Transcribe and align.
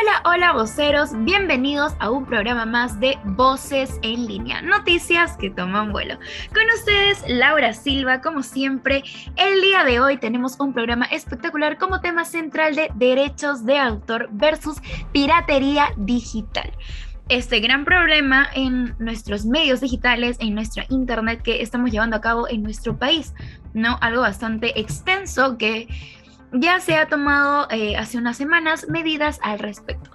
Hola, 0.00 0.22
hola 0.24 0.52
voceros, 0.52 1.10
bienvenidos 1.24 1.92
a 1.98 2.10
un 2.10 2.24
programa 2.24 2.64
más 2.64 2.98
de 3.00 3.18
Voces 3.24 3.98
en 4.02 4.26
línea, 4.26 4.62
noticias 4.62 5.36
que 5.36 5.50
toman 5.50 5.92
vuelo. 5.92 6.18
Con 6.54 6.62
ustedes, 6.74 7.22
Laura 7.28 7.74
Silva, 7.74 8.22
como 8.22 8.42
siempre, 8.42 9.02
el 9.36 9.60
día 9.60 9.84
de 9.84 10.00
hoy 10.00 10.16
tenemos 10.16 10.58
un 10.58 10.72
programa 10.72 11.04
espectacular 11.06 11.76
como 11.76 12.00
tema 12.00 12.24
central 12.24 12.76
de 12.76 12.90
derechos 12.94 13.66
de 13.66 13.78
autor 13.78 14.30
versus 14.32 14.78
piratería 15.12 15.88
digital. 15.98 16.72
Este 17.28 17.60
gran 17.60 17.84
problema 17.84 18.48
en 18.54 18.96
nuestros 18.98 19.44
medios 19.44 19.80
digitales, 19.80 20.36
en 20.40 20.54
nuestra 20.54 20.86
internet 20.88 21.42
que 21.42 21.60
estamos 21.60 21.90
llevando 21.90 22.16
a 22.16 22.20
cabo 22.20 22.48
en 22.48 22.62
nuestro 22.62 22.96
país, 22.96 23.34
¿no? 23.74 23.98
Algo 24.00 24.22
bastante 24.22 24.80
extenso 24.80 25.58
que 25.58 25.88
ya 26.52 26.80
se 26.80 26.96
ha 26.96 27.06
tomado 27.06 27.68
eh, 27.70 27.96
hace 27.96 28.18
unas 28.18 28.36
semanas 28.36 28.86
medidas 28.88 29.38
al 29.42 29.58
respecto. 29.58 30.10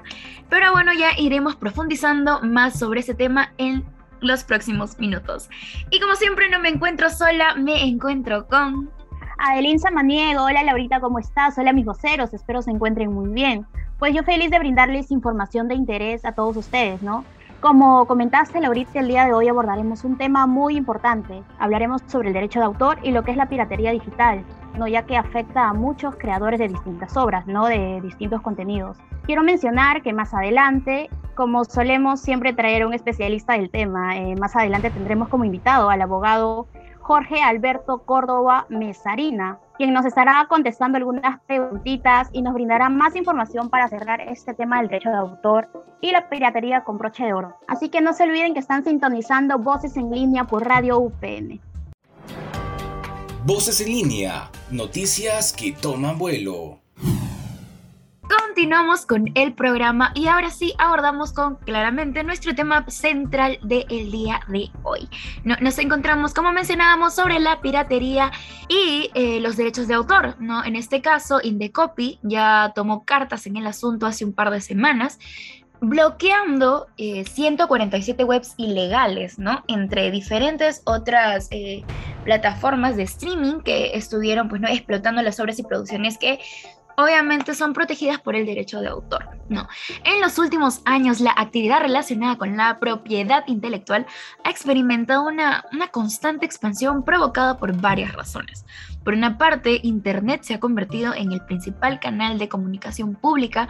Pero 0.49 0.71
bueno, 0.71 0.91
ya 0.93 1.09
iremos 1.17 1.55
profundizando 1.55 2.41
más 2.41 2.77
sobre 2.77 2.99
ese 2.99 3.13
tema 3.13 3.53
en 3.57 3.83
los 4.21 4.43
próximos 4.43 4.99
minutos. 4.99 5.49
Y 5.89 5.99
como 5.99 6.15
siempre 6.15 6.49
no 6.49 6.59
me 6.59 6.69
encuentro 6.69 7.09
sola, 7.09 7.55
me 7.55 7.83
encuentro 7.83 8.47
con... 8.47 8.89
Adelín 9.37 9.79
Samaniego, 9.79 10.43
hola 10.43 10.63
Laurita, 10.63 11.01
¿cómo 11.01 11.19
estás? 11.19 11.57
Hola 11.57 11.73
mis 11.73 11.85
voceros, 11.85 12.33
espero 12.33 12.61
se 12.61 12.71
encuentren 12.71 13.11
muy 13.11 13.29
bien. 13.29 13.65
Pues 13.99 14.13
yo 14.13 14.23
feliz 14.23 14.49
de 14.49 14.59
brindarles 14.59 15.11
información 15.11 15.67
de 15.67 15.75
interés 15.75 16.23
a 16.23 16.31
todos 16.31 16.55
ustedes, 16.55 17.01
¿no? 17.01 17.25
Como 17.59 18.05
comentaste, 18.05 18.61
Laurita, 18.61 18.99
el 18.99 19.07
día 19.07 19.25
de 19.25 19.33
hoy 19.33 19.47
abordaremos 19.47 20.03
un 20.03 20.17
tema 20.17 20.45
muy 20.47 20.77
importante. 20.77 21.43
Hablaremos 21.59 22.01
sobre 22.07 22.29
el 22.29 22.33
derecho 22.33 22.59
de 22.59 22.65
autor 22.65 22.99
y 23.03 23.11
lo 23.11 23.23
que 23.23 23.31
es 23.31 23.37
la 23.37 23.49
piratería 23.49 23.91
digital, 23.91 24.45
¿no? 24.77 24.87
ya 24.87 25.03
que 25.03 25.17
afecta 25.17 25.69
a 25.69 25.73
muchos 25.73 26.15
creadores 26.15 26.59
de 26.59 26.67
distintas 26.67 27.15
obras, 27.17 27.47
¿no? 27.47 27.67
de 27.67 28.01
distintos 28.01 28.41
contenidos. 28.41 28.97
Quiero 29.25 29.43
mencionar 29.43 30.01
que 30.01 30.13
más 30.13 30.33
adelante, 30.33 31.09
como 31.33 31.65
solemos 31.65 32.19
siempre 32.19 32.53
traer 32.53 32.85
un 32.85 32.93
especialista 32.93 33.53
del 33.53 33.69
tema, 33.69 34.17
eh, 34.17 34.35
más 34.35 34.55
adelante 34.55 34.89
tendremos 34.91 35.29
como 35.29 35.45
invitado 35.45 35.89
al 35.89 36.01
abogado 36.01 36.67
Jorge 37.05 37.43
Alberto 37.43 37.99
Córdoba 37.99 38.65
Mesarina, 38.69 39.59
quien 39.77 39.93
nos 39.93 40.05
estará 40.05 40.43
contestando 40.49 40.97
algunas 40.97 41.39
preguntitas 41.41 42.29
y 42.31 42.41
nos 42.41 42.55
brindará 42.55 42.89
más 42.89 43.15
información 43.15 43.69
para 43.69 43.87
cerrar 43.87 44.21
este 44.21 44.55
tema 44.55 44.77
del 44.77 44.87
derecho 44.87 45.09
de 45.09 45.17
autor 45.17 45.69
y 46.01 46.11
la 46.11 46.29
piratería 46.29 46.83
con 46.83 46.97
broche 46.97 47.25
de 47.25 47.33
oro. 47.33 47.57
Así 47.67 47.89
que 47.89 48.01
no 48.01 48.13
se 48.13 48.23
olviden 48.23 48.53
que 48.53 48.59
están 48.59 48.83
sintonizando 48.83 49.59
Voces 49.59 49.95
en 49.97 50.09
línea 50.09 50.45
por 50.45 50.65
Radio 50.65 50.97
UPN. 50.97 51.61
Voces 53.45 53.79
en 53.81 53.89
línea, 53.89 54.49
noticias 54.71 55.53
que 55.53 55.71
toman 55.71 56.17
vuelo. 56.17 56.79
Continuamos 58.27 59.05
con 59.05 59.29
el 59.35 59.53
programa 59.53 60.11
y 60.15 60.27
ahora 60.27 60.49
sí 60.49 60.73
abordamos 60.79 61.31
con 61.31 61.57
claramente 61.57 62.23
nuestro 62.23 62.55
tema 62.55 62.83
central 62.89 63.59
del 63.61 64.09
día 64.11 64.39
de 64.47 64.71
hoy. 64.81 65.07
No- 65.43 65.57
nos 65.61 65.77
encontramos, 65.77 66.33
como 66.33 66.51
mencionábamos, 66.53 67.13
sobre 67.13 67.39
la 67.39 67.61
piratería 67.61 68.31
y 68.67 69.11
eh, 69.13 69.39
los 69.41 69.57
derechos 69.57 69.87
de 69.87 69.93
autor. 69.93 70.37
¿no? 70.39 70.63
En 70.63 70.75
este 70.75 71.01
caso, 71.01 71.39
Indecopy 71.43 72.19
ya 72.23 72.71
tomó 72.73 73.05
cartas 73.05 73.45
en 73.45 73.57
el 73.57 73.67
asunto 73.67 74.07
hace 74.07 74.25
un 74.25 74.33
par 74.33 74.49
de 74.49 74.61
semanas 74.61 75.19
bloqueando 75.89 76.87
eh, 76.97 77.25
147 77.25 78.23
webs 78.23 78.53
ilegales, 78.57 79.39
¿no? 79.39 79.63
Entre 79.67 80.11
diferentes 80.11 80.81
otras 80.85 81.47
eh, 81.51 81.83
plataformas 82.23 82.95
de 82.95 83.03
streaming 83.03 83.61
que 83.61 83.95
estuvieron, 83.95 84.49
pues, 84.49 84.61
¿no? 84.61 84.67
Explotando 84.67 85.21
las 85.21 85.39
obras 85.39 85.59
y 85.59 85.63
producciones 85.63 86.17
que 86.17 86.39
obviamente 86.97 87.53
son 87.55 87.73
protegidas 87.73 88.19
por 88.19 88.35
el 88.35 88.45
derecho 88.45 88.79
de 88.81 88.87
autor, 88.87 89.27
¿no? 89.49 89.67
En 90.03 90.21
los 90.21 90.39
últimos 90.39 90.81
años, 90.85 91.19
la 91.19 91.33
actividad 91.35 91.81
relacionada 91.81 92.37
con 92.37 92.55
la 92.57 92.79
propiedad 92.79 93.43
intelectual 93.47 94.05
ha 94.43 94.49
experimentado 94.49 95.27
una, 95.27 95.65
una 95.71 95.89
constante 95.89 96.45
expansión 96.45 97.03
provocada 97.03 97.57
por 97.57 97.75
varias 97.79 98.13
razones. 98.13 98.65
Por 99.03 99.13
una 99.13 99.37
parte, 99.37 99.79
Internet 99.83 100.41
se 100.43 100.55
ha 100.55 100.59
convertido 100.59 101.13
en 101.13 101.31
el 101.31 101.45
principal 101.45 101.99
canal 101.99 102.39
de 102.39 102.49
comunicación 102.49 103.13
pública 103.13 103.67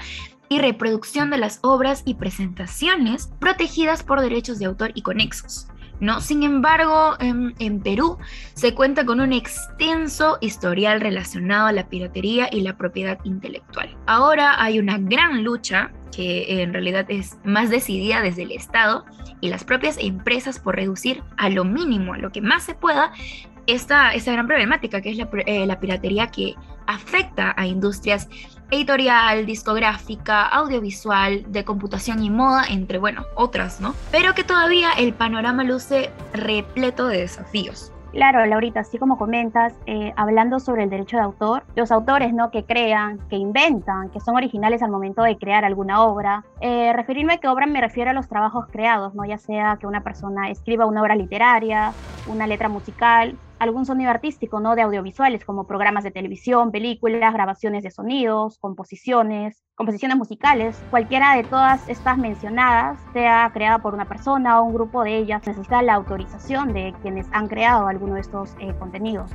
y 0.50 0.60
reproducción 0.60 1.30
de 1.30 1.38
las 1.38 1.60
obras 1.62 2.04
y 2.06 2.16
presentaciones 2.16 3.30
protegidas 3.40 4.04
por 4.04 4.22
derechos 4.22 4.60
de 4.60 4.66
autor 4.66 4.92
y 4.96 5.02
conexos. 5.02 5.68
¿no? 6.00 6.22
Sin 6.22 6.44
embargo, 6.44 7.16
en, 7.20 7.56
en 7.60 7.80
Perú 7.80 8.18
se 8.54 8.74
cuenta 8.74 9.06
con 9.06 9.22
un 9.22 9.34
extenso 9.34 10.38
historial 10.42 11.02
relacionado 11.02 11.68
a 11.68 11.72
la 11.72 11.88
piratería 11.88 12.50
y 12.52 12.62
la 12.62 12.78
propiedad 12.78 13.18
intelectual. 13.24 13.96
Ahora 14.06 14.62
hay 14.62 14.80
una 14.80 14.98
gran 14.98 15.44
lucha 15.44 15.92
que 16.16 16.62
en 16.62 16.74
realidad 16.74 17.06
es 17.10 17.38
más 17.44 17.70
decidida 17.70 18.22
desde 18.22 18.44
el 18.44 18.52
Estado 18.52 19.06
y 19.42 19.50
las 19.50 19.64
propias 19.64 19.98
empresas 20.00 20.60
por 20.60 20.76
reducir 20.76 21.24
a 21.38 21.50
lo 21.50 21.66
mínimo, 21.66 22.14
a 22.14 22.18
lo 22.18 22.32
que 22.32 22.42
más 22.42 22.64
se 22.64 22.74
pueda, 22.74 23.12
esta, 23.68 24.14
esta 24.14 24.32
gran 24.32 24.48
problemática 24.48 25.02
que 25.02 25.12
es 25.12 25.18
eh, 25.46 25.66
la 25.66 25.80
piratería 25.80 26.28
que 26.28 26.56
afecta 26.88 27.54
a 27.58 27.66
industrias 27.66 28.30
editorial, 28.72 29.46
discográfica, 29.46 30.48
audiovisual, 30.48 31.52
de 31.52 31.64
computación 31.64 32.24
y 32.24 32.30
moda, 32.30 32.64
entre, 32.70 32.98
bueno, 32.98 33.26
otras, 33.36 33.80
¿no? 33.80 33.96
Pero 34.12 34.34
que 34.34 34.44
todavía 34.44 34.92
el 34.98 35.14
panorama 35.14 35.64
luce 35.64 36.12
repleto 36.34 37.08
de 37.08 37.20
desafíos. 37.20 37.92
Claro, 38.16 38.46
Laurita, 38.46 38.80
así 38.80 38.98
como 38.98 39.18
comentas, 39.18 39.74
eh, 39.88 40.14
hablando 40.16 40.62
sobre 40.62 40.84
el 40.84 40.90
derecho 40.90 41.18
de 41.18 41.24
autor, 41.24 41.64
los 41.76 41.92
autores 41.92 42.34
¿no? 42.34 42.50
que 42.50 42.64
crean, 42.64 43.20
que 43.30 43.36
inventan, 43.36 44.10
que 44.10 44.22
son 44.22 44.38
originales 44.38 44.82
al 44.82 44.90
momento 44.90 45.22
de 45.22 45.38
crear 45.38 45.66
alguna 45.66 46.02
obra. 46.02 46.46
Eh, 46.62 46.94
referirme 46.94 47.34
a 47.34 47.38
que 47.40 47.50
obra 47.50 47.66
me 47.66 47.82
refiero 47.82 48.12
a 48.12 48.14
los 48.14 48.30
trabajos 48.30 48.68
creados, 48.72 49.14
¿no? 49.16 49.26
ya 49.26 49.38
sea 49.38 49.76
que 49.82 49.86
una 49.86 50.02
persona 50.02 50.50
escriba 50.50 50.86
una 50.86 51.02
obra 51.02 51.14
literaria, 51.18 51.92
una 52.28 52.48
letra 52.48 52.70
musical, 52.70 53.36
algún 53.60 53.86
sonido 53.86 54.12
artístico, 54.12 54.60
¿no? 54.60 54.76
De 54.76 54.82
audiovisuales, 54.82 55.46
como 55.46 55.68
programas 55.68 56.04
de 56.04 56.12
televisión, 56.12 56.72
películas, 56.72 57.34
grabaciones 57.34 57.84
de 57.84 57.92
sonidos, 57.92 58.58
composiciones, 58.60 59.64
composiciones 59.76 60.18
musicales. 60.18 60.82
Cualquiera 60.90 61.36
de 61.36 61.44
todas 61.44 61.88
estas 61.90 62.18
mencionadas, 62.18 63.00
sea 63.14 63.52
creada 63.54 63.80
por 63.80 63.94
una 63.94 64.06
persona 64.06 64.60
o 64.60 64.66
un 64.66 64.74
grupo 64.74 65.04
de 65.04 65.18
ellas, 65.18 65.46
necesita 65.46 65.82
la 65.82 65.96
autorización 65.96 66.74
de 66.74 66.94
quienes 67.02 67.28
han 67.32 67.48
creado 67.48 67.88
alguno 67.88 68.16
de 68.16 68.22
estos 68.22 68.56
eh, 68.60 68.74
contenidos. 68.80 69.32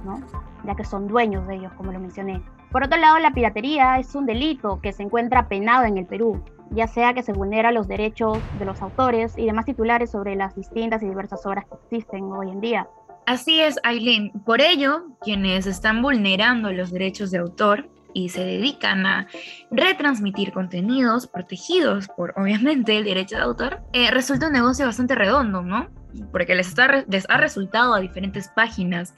Ya 0.64 0.74
que 0.74 0.84
son 0.84 1.06
dueños 1.06 1.46
de 1.46 1.56
ellos, 1.56 1.72
como 1.74 1.92
lo 1.92 2.00
mencioné. 2.00 2.42
Por 2.70 2.84
otro 2.84 2.98
lado, 2.98 3.18
la 3.18 3.32
piratería 3.32 3.98
es 3.98 4.14
un 4.14 4.26
delito 4.26 4.80
que 4.80 4.92
se 4.92 5.02
encuentra 5.02 5.48
penado 5.48 5.84
en 5.84 5.98
el 5.98 6.06
Perú, 6.06 6.42
ya 6.70 6.86
sea 6.86 7.14
que 7.14 7.22
se 7.22 7.32
vulnera 7.32 7.72
los 7.72 7.88
derechos 7.88 8.38
de 8.58 8.64
los 8.64 8.80
autores 8.80 9.36
y 9.36 9.46
demás 9.46 9.64
titulares 9.64 10.10
sobre 10.10 10.36
las 10.36 10.54
distintas 10.54 11.02
y 11.02 11.08
diversas 11.08 11.44
obras 11.46 11.64
que 11.66 11.74
existen 11.74 12.30
hoy 12.30 12.50
en 12.50 12.60
día. 12.60 12.88
Así 13.26 13.60
es, 13.60 13.78
Aileen. 13.84 14.30
Por 14.44 14.60
ello, 14.60 15.16
quienes 15.20 15.66
están 15.66 16.02
vulnerando 16.02 16.72
los 16.72 16.90
derechos 16.90 17.30
de 17.30 17.38
autor 17.38 17.88
y 18.12 18.30
se 18.30 18.44
dedican 18.44 19.06
a 19.06 19.28
retransmitir 19.70 20.52
contenidos 20.52 21.26
protegidos 21.26 22.08
por, 22.08 22.34
obviamente, 22.36 22.96
el 22.96 23.04
derecho 23.04 23.36
de 23.36 23.42
autor, 23.42 23.80
eh, 23.92 24.10
resulta 24.10 24.48
un 24.48 24.52
negocio 24.52 24.86
bastante 24.86 25.14
redondo, 25.14 25.62
¿no? 25.62 25.88
Porque 26.32 26.54
les, 26.54 26.68
está, 26.68 27.04
les 27.08 27.28
ha 27.30 27.36
resultado 27.36 27.94
a 27.94 28.00
diferentes 28.00 28.48
páginas 28.48 29.14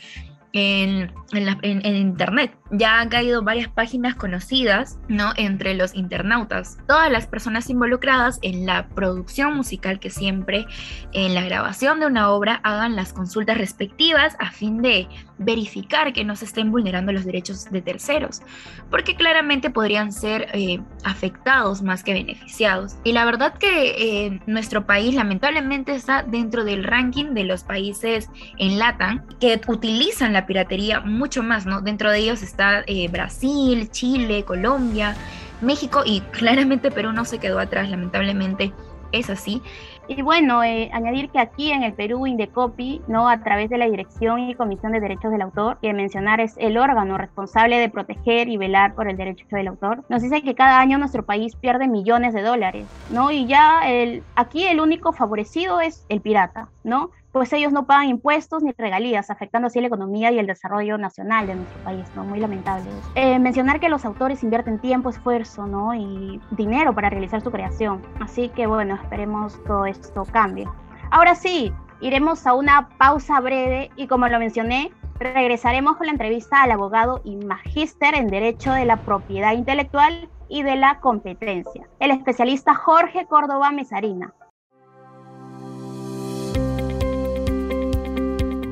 en, 0.53 1.13
en, 1.33 1.47
la, 1.47 1.59
en, 1.63 1.85
en, 1.85 1.97
Internet, 1.97 2.55
ya 2.71 3.01
han 3.01 3.09
caído 3.09 3.43
varias 3.43 3.69
páginas 3.69 4.15
conocidas, 4.15 4.99
¿no? 5.09 5.33
Entre 5.37 5.75
los 5.75 5.95
internautas. 5.95 6.79
Todas 6.87 7.11
las 7.11 7.27
personas 7.27 7.71
involucradas 7.71 8.39
en 8.43 8.67
la 8.67 8.89
producción 8.89 9.57
musical 9.57 9.99
que 9.99 10.11
siempre 10.11 10.67
en 11.13 11.35
la 11.35 11.43
grabación 11.43 12.01
de 12.01 12.07
una 12.07 12.31
obra 12.31 12.61
hagan 12.65 12.97
las 12.97 13.13
consultas 13.13 13.59
respectivas 13.59 14.37
a 14.39 14.51
fin 14.51 14.83
de 14.83 15.09
verificar 15.39 16.13
que 16.13 16.25
no 16.25 16.37
se 16.37 16.45
estén 16.45 16.71
vulnerando 16.71 17.13
los 17.13 17.25
derechos 17.25 17.71
de 17.71 17.83
terceros, 17.83 18.43
porque 18.91 19.17
claramente 19.17 19.71
podrían 19.71 20.13
ser 20.13 20.49
eh, 20.53 20.81
afectados 21.05 21.83
más 21.83 22.03
que 22.03 22.13
beneficiados. 22.13 22.97
Y 23.05 23.13
la 23.13 23.25
verdad 23.25 23.55
que 23.55 24.27
eh, 24.27 24.41
nuestro 24.47 24.87
país 24.87 25.15
lamentablemente 25.15 25.95
está 25.95 26.23
dentro 26.23 26.65
del 26.65 26.85
ranking 26.85 27.35
de 27.35 27.45
los 27.45 27.65
países 27.65 28.29
en 28.59 28.79
LATAM 28.79 29.27
que 29.41 29.61
utilizan 29.67 30.33
la 30.33 30.42
piratería 30.47 31.01
mucho 31.01 31.43
más, 31.43 31.67
¿no? 31.67 31.81
Dentro 31.81 32.11
de 32.11 32.19
ellos 32.19 32.43
está 32.43 32.83
eh, 32.87 33.09
Brasil, 33.09 33.91
Chile, 33.91 34.45
Colombia, 34.45 35.15
México 35.61 36.03
y 36.05 36.21
claramente 36.33 36.91
Perú 36.91 37.13
no 37.13 37.25
se 37.25 37.39
quedó 37.39 37.59
atrás, 37.59 37.89
lamentablemente 37.89 38.73
es 39.13 39.31
así. 39.31 39.63
Y 40.09 40.21
bueno, 40.21 40.65
eh, 40.65 40.91
añadir 40.93 41.31
que 41.31 41.39
aquí 41.39 41.71
en 41.71 41.85
el 41.85 41.95
Perú, 41.95 42.27
Indecopi, 42.27 43.03
¿no? 43.07 43.29
a 43.29 43.43
través 43.43 43.71
de 43.71 43.79
la 43.79 43.89
Dirección 43.89 44.41
y 44.41 44.55
Comisión 44.55 44.93
de 44.93 45.01
Derechos 45.01 45.31
del 45.31 45.43
Autor, 45.43 45.79
que 45.81 45.93
mencionar 45.93 46.41
es 46.41 46.55
el 46.59 46.77
órgano 46.77 47.17
responsable 47.19 47.79
de 47.79 47.89
proteger 47.89 48.49
y 48.49 48.57
velar 48.57 48.95
por 48.95 49.09
el 49.09 49.17
derecho 49.17 49.47
del 49.51 49.69
autor, 49.69 50.05
nos 50.09 50.23
dice 50.23 50.43
que 50.43 50.57
cada 50.57 50.81
año 50.81 50.99
nuestro 50.99 51.25
país 51.25 51.55
pierde 51.55 51.87
millones 51.87 52.35
de 52.35 52.43
dólares, 52.43 52.87
¿no? 53.11 53.31
Y 53.31 53.47
ya 53.47 53.83
el, 53.87 54.25
aquí 54.35 54.67
el 54.67 54.81
único 54.81 55.13
favorecido 55.13 55.81
es 55.81 56.05
el 56.09 56.21
pirata, 56.21 56.69
¿no? 56.83 57.11
Pues 57.33 57.53
ellos 57.55 57.73
no 57.73 57.87
pagan 57.87 58.09
impuestos 58.09 58.63
ni 58.63 58.73
regalías, 58.73 59.31
afectando 59.31 59.67
así 59.67 59.81
la 59.81 59.87
economía 59.87 60.31
y 60.31 60.39
el 60.39 60.47
desarrollo 60.47 60.99
nacional 60.99 61.47
de 61.47 61.55
nuestro 61.55 61.83
país, 61.83 62.07
¿no? 62.15 62.25
Muy 62.25 62.39
lamentable. 62.39 62.85
Eh, 63.15 63.39
mencionar 63.39 63.81
que 63.81 63.89
los 63.89 64.05
autores 64.05 64.43
invierten 64.43 64.79
tiempo, 64.79 65.09
esfuerzo, 65.09 65.67
¿no? 65.67 65.95
Y 65.95 66.41
dinero 66.51 66.95
para 66.95 67.09
realizar 67.09 67.41
su 67.41 67.51
creación. 67.51 68.03
Así 68.21 68.51
que 68.51 68.67
bueno, 68.67 68.97
esperemos 68.97 69.63
todo 69.65 69.87
esto 69.87 70.25
cambie. 70.31 70.69
Ahora 71.11 71.35
sí, 71.35 71.73
iremos 72.01 72.47
a 72.47 72.53
una 72.53 72.91
pausa 72.99 73.41
breve 73.41 73.91
y 73.97 74.07
como 74.07 74.29
lo 74.29 74.39
mencioné, 74.39 74.93
regresaremos 75.19 75.97
con 75.97 76.07
la 76.07 76.13
entrevista 76.13 76.63
al 76.63 76.73
abogado 76.73 77.21
y 77.25 77.37
magíster 77.37 78.15
en 78.15 78.27
Derecho 78.27 78.73
de 78.73 78.85
la 78.85 78.97
Propiedad 78.97 79.53
Intelectual 79.53 80.29
y 80.49 80.63
de 80.65 80.77
la 80.77 81.01
Competencia, 81.01 81.89
el 81.99 82.11
especialista 82.11 82.75
Jorge 82.75 83.27
Córdoba 83.27 83.71
Mesarina. 83.71 84.35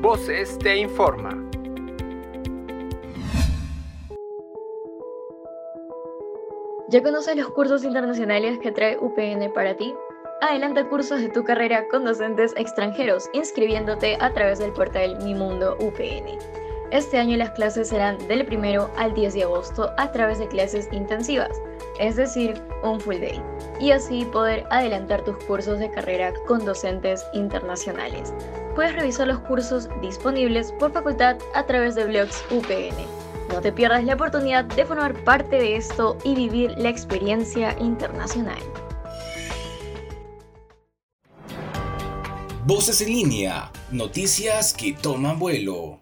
Voces 0.01 0.57
te 0.57 0.77
informa. 0.77 1.29
¿Ya 6.89 7.03
conoces 7.03 7.35
los 7.35 7.49
cursos 7.51 7.83
internacionales 7.83 8.57
que 8.57 8.71
trae 8.71 8.97
UPN 8.97 9.53
para 9.53 9.77
ti? 9.77 9.93
Adelanta 10.41 10.89
cursos 10.89 11.21
de 11.21 11.29
tu 11.29 11.43
carrera 11.43 11.87
con 11.89 12.03
docentes 12.03 12.51
extranjeros, 12.57 13.29
inscribiéndote 13.33 14.17
a 14.19 14.33
través 14.33 14.57
del 14.57 14.73
portal 14.73 15.19
Mi 15.23 15.35
Mundo 15.35 15.77
UPN. 15.79 16.39
Este 16.89 17.19
año 17.19 17.37
las 17.37 17.51
clases 17.51 17.89
serán 17.89 18.17
del 18.27 18.47
1 18.51 18.89
al 18.97 19.13
10 19.13 19.35
de 19.35 19.43
agosto 19.43 19.91
a 19.99 20.11
través 20.11 20.39
de 20.39 20.47
clases 20.47 20.89
intensivas, 20.91 21.61
es 21.99 22.15
decir, 22.15 22.59
un 22.81 22.99
full 22.99 23.19
day, 23.19 23.39
y 23.79 23.91
así 23.91 24.25
poder 24.25 24.65
adelantar 24.71 25.23
tus 25.23 25.35
cursos 25.45 25.77
de 25.77 25.91
carrera 25.91 26.33
con 26.47 26.65
docentes 26.65 27.23
internacionales 27.33 28.33
puedes 28.75 28.95
revisar 28.95 29.27
los 29.27 29.39
cursos 29.39 29.89
disponibles 30.01 30.71
por 30.73 30.91
facultad 30.91 31.37
a 31.55 31.65
través 31.65 31.95
de 31.95 32.05
blogs 32.05 32.43
UPN. 32.51 32.95
No 33.49 33.61
te 33.61 33.71
pierdas 33.71 34.03
la 34.03 34.13
oportunidad 34.13 34.65
de 34.65 34.85
formar 34.85 35.13
parte 35.23 35.57
de 35.57 35.75
esto 35.75 36.17
y 36.23 36.35
vivir 36.35 36.73
la 36.77 36.89
experiencia 36.89 37.75
internacional. 37.79 38.61
Voces 42.65 43.01
en 43.01 43.09
línea, 43.09 43.71
noticias 43.91 44.73
que 44.73 44.93
toman 44.93 45.39
vuelo. 45.39 46.00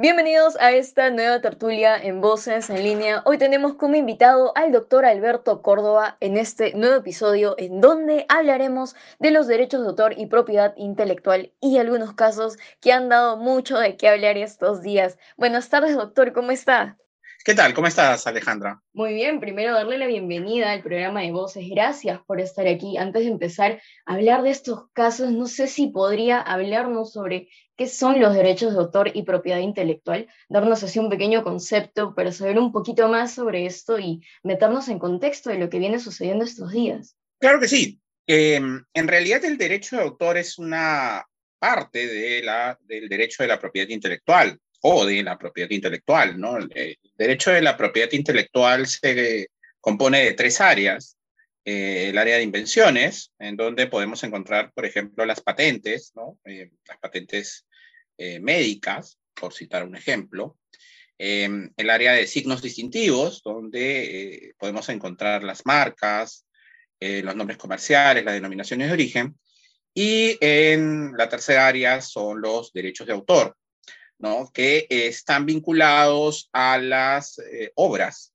Bienvenidos 0.00 0.56
a 0.60 0.70
esta 0.70 1.10
nueva 1.10 1.40
tertulia 1.40 1.96
en 1.96 2.20
Voces 2.20 2.70
en 2.70 2.84
línea. 2.84 3.20
Hoy 3.26 3.36
tenemos 3.36 3.74
como 3.74 3.96
invitado 3.96 4.52
al 4.56 4.70
doctor 4.70 5.04
Alberto 5.04 5.60
Córdoba 5.60 6.16
en 6.20 6.36
este 6.36 6.72
nuevo 6.74 6.94
episodio 6.94 7.56
en 7.58 7.80
donde 7.80 8.24
hablaremos 8.28 8.94
de 9.18 9.32
los 9.32 9.48
derechos 9.48 9.80
de 9.80 9.88
autor 9.88 10.14
y 10.16 10.26
propiedad 10.26 10.72
intelectual 10.76 11.52
y 11.60 11.78
algunos 11.78 12.12
casos 12.12 12.58
que 12.80 12.92
han 12.92 13.08
dado 13.08 13.38
mucho 13.38 13.76
de 13.76 13.96
qué 13.96 14.08
hablar 14.08 14.36
estos 14.36 14.82
días. 14.82 15.18
Buenas 15.36 15.68
tardes, 15.68 15.96
doctor, 15.96 16.32
¿cómo 16.32 16.52
está? 16.52 16.96
¿Qué 17.44 17.54
tal? 17.54 17.72
¿Cómo 17.72 17.86
estás, 17.86 18.26
Alejandra? 18.26 18.82
Muy 18.92 19.14
bien, 19.14 19.40
primero 19.40 19.72
darle 19.72 19.96
la 19.96 20.06
bienvenida 20.06 20.72
al 20.72 20.82
programa 20.82 21.22
de 21.22 21.30
Voces. 21.30 21.64
Gracias 21.70 22.20
por 22.26 22.40
estar 22.40 22.66
aquí. 22.66 22.96
Antes 22.96 23.22
de 23.22 23.30
empezar 23.30 23.80
a 24.04 24.14
hablar 24.14 24.42
de 24.42 24.50
estos 24.50 24.90
casos, 24.92 25.30
no 25.30 25.46
sé 25.46 25.66
si 25.68 25.86
podría 25.86 26.40
hablarnos 26.40 27.12
sobre 27.12 27.48
qué 27.76 27.86
son 27.86 28.20
los 28.20 28.34
derechos 28.34 28.74
de 28.74 28.80
autor 28.80 29.12
y 29.14 29.22
propiedad 29.22 29.60
intelectual, 29.60 30.26
darnos 30.48 30.82
así 30.82 30.98
un 30.98 31.08
pequeño 31.08 31.44
concepto 31.44 32.14
para 32.14 32.32
saber 32.32 32.58
un 32.58 32.72
poquito 32.72 33.08
más 33.08 33.34
sobre 33.34 33.66
esto 33.66 33.98
y 33.98 34.20
meternos 34.42 34.88
en 34.88 34.98
contexto 34.98 35.48
de 35.48 35.58
lo 35.58 35.70
que 35.70 35.78
viene 35.78 36.00
sucediendo 36.00 36.44
estos 36.44 36.72
días. 36.72 37.16
Claro 37.38 37.60
que 37.60 37.68
sí. 37.68 38.00
Em, 38.26 38.84
en 38.92 39.08
realidad 39.08 39.42
el 39.44 39.56
derecho 39.56 39.96
de 39.96 40.02
autor 40.02 40.36
es 40.36 40.58
una 40.58 41.24
parte 41.58 42.06
de 42.06 42.42
la, 42.42 42.78
del 42.82 43.08
derecho 43.08 43.42
de 43.42 43.48
la 43.48 43.58
propiedad 43.58 43.88
intelectual 43.88 44.58
o 44.80 45.04
de 45.04 45.22
la 45.22 45.38
propiedad 45.38 45.70
intelectual, 45.70 46.38
¿no? 46.38 46.56
El 46.58 46.98
derecho 47.16 47.50
de 47.50 47.62
la 47.62 47.76
propiedad 47.76 48.12
intelectual 48.12 48.86
se 48.86 49.48
compone 49.80 50.24
de 50.24 50.32
tres 50.34 50.60
áreas. 50.60 51.16
Eh, 51.64 52.08
el 52.08 52.18
área 52.18 52.36
de 52.36 52.42
invenciones, 52.42 53.32
en 53.38 53.56
donde 53.56 53.88
podemos 53.88 54.22
encontrar, 54.24 54.72
por 54.72 54.86
ejemplo, 54.86 55.26
las 55.26 55.40
patentes. 55.40 56.12
Eh, 56.44 56.70
las 56.86 56.98
patentes 56.98 57.66
eh, 58.16 58.40
médicas, 58.40 59.18
por 59.34 59.52
citar 59.52 59.84
un 59.84 59.96
ejemplo. 59.96 60.56
Em, 61.18 61.70
el 61.76 61.90
área 61.90 62.12
de 62.12 62.26
signos 62.26 62.62
distintivos, 62.62 63.42
donde 63.42 64.54
podemos 64.58 64.88
encontrar 64.88 65.42
las 65.42 65.66
marcas, 65.66 66.44
los 67.00 67.36
nombres 67.36 67.58
comerciales, 67.58 68.24
las 68.24 68.34
denominaciones 68.34 68.88
de 68.88 68.92
origen. 68.92 69.38
Y 69.94 70.36
en 70.40 71.12
la 71.16 71.28
tercera 71.28 71.66
área 71.66 72.00
son 72.00 72.40
los 72.40 72.72
derechos 72.72 73.06
de 73.06 73.12
autor, 73.12 73.56
que 74.52 74.86
están 74.90 75.46
vinculados 75.46 76.48
a 76.52 76.78
las 76.78 77.38
eh, 77.38 77.72
obras, 77.74 78.32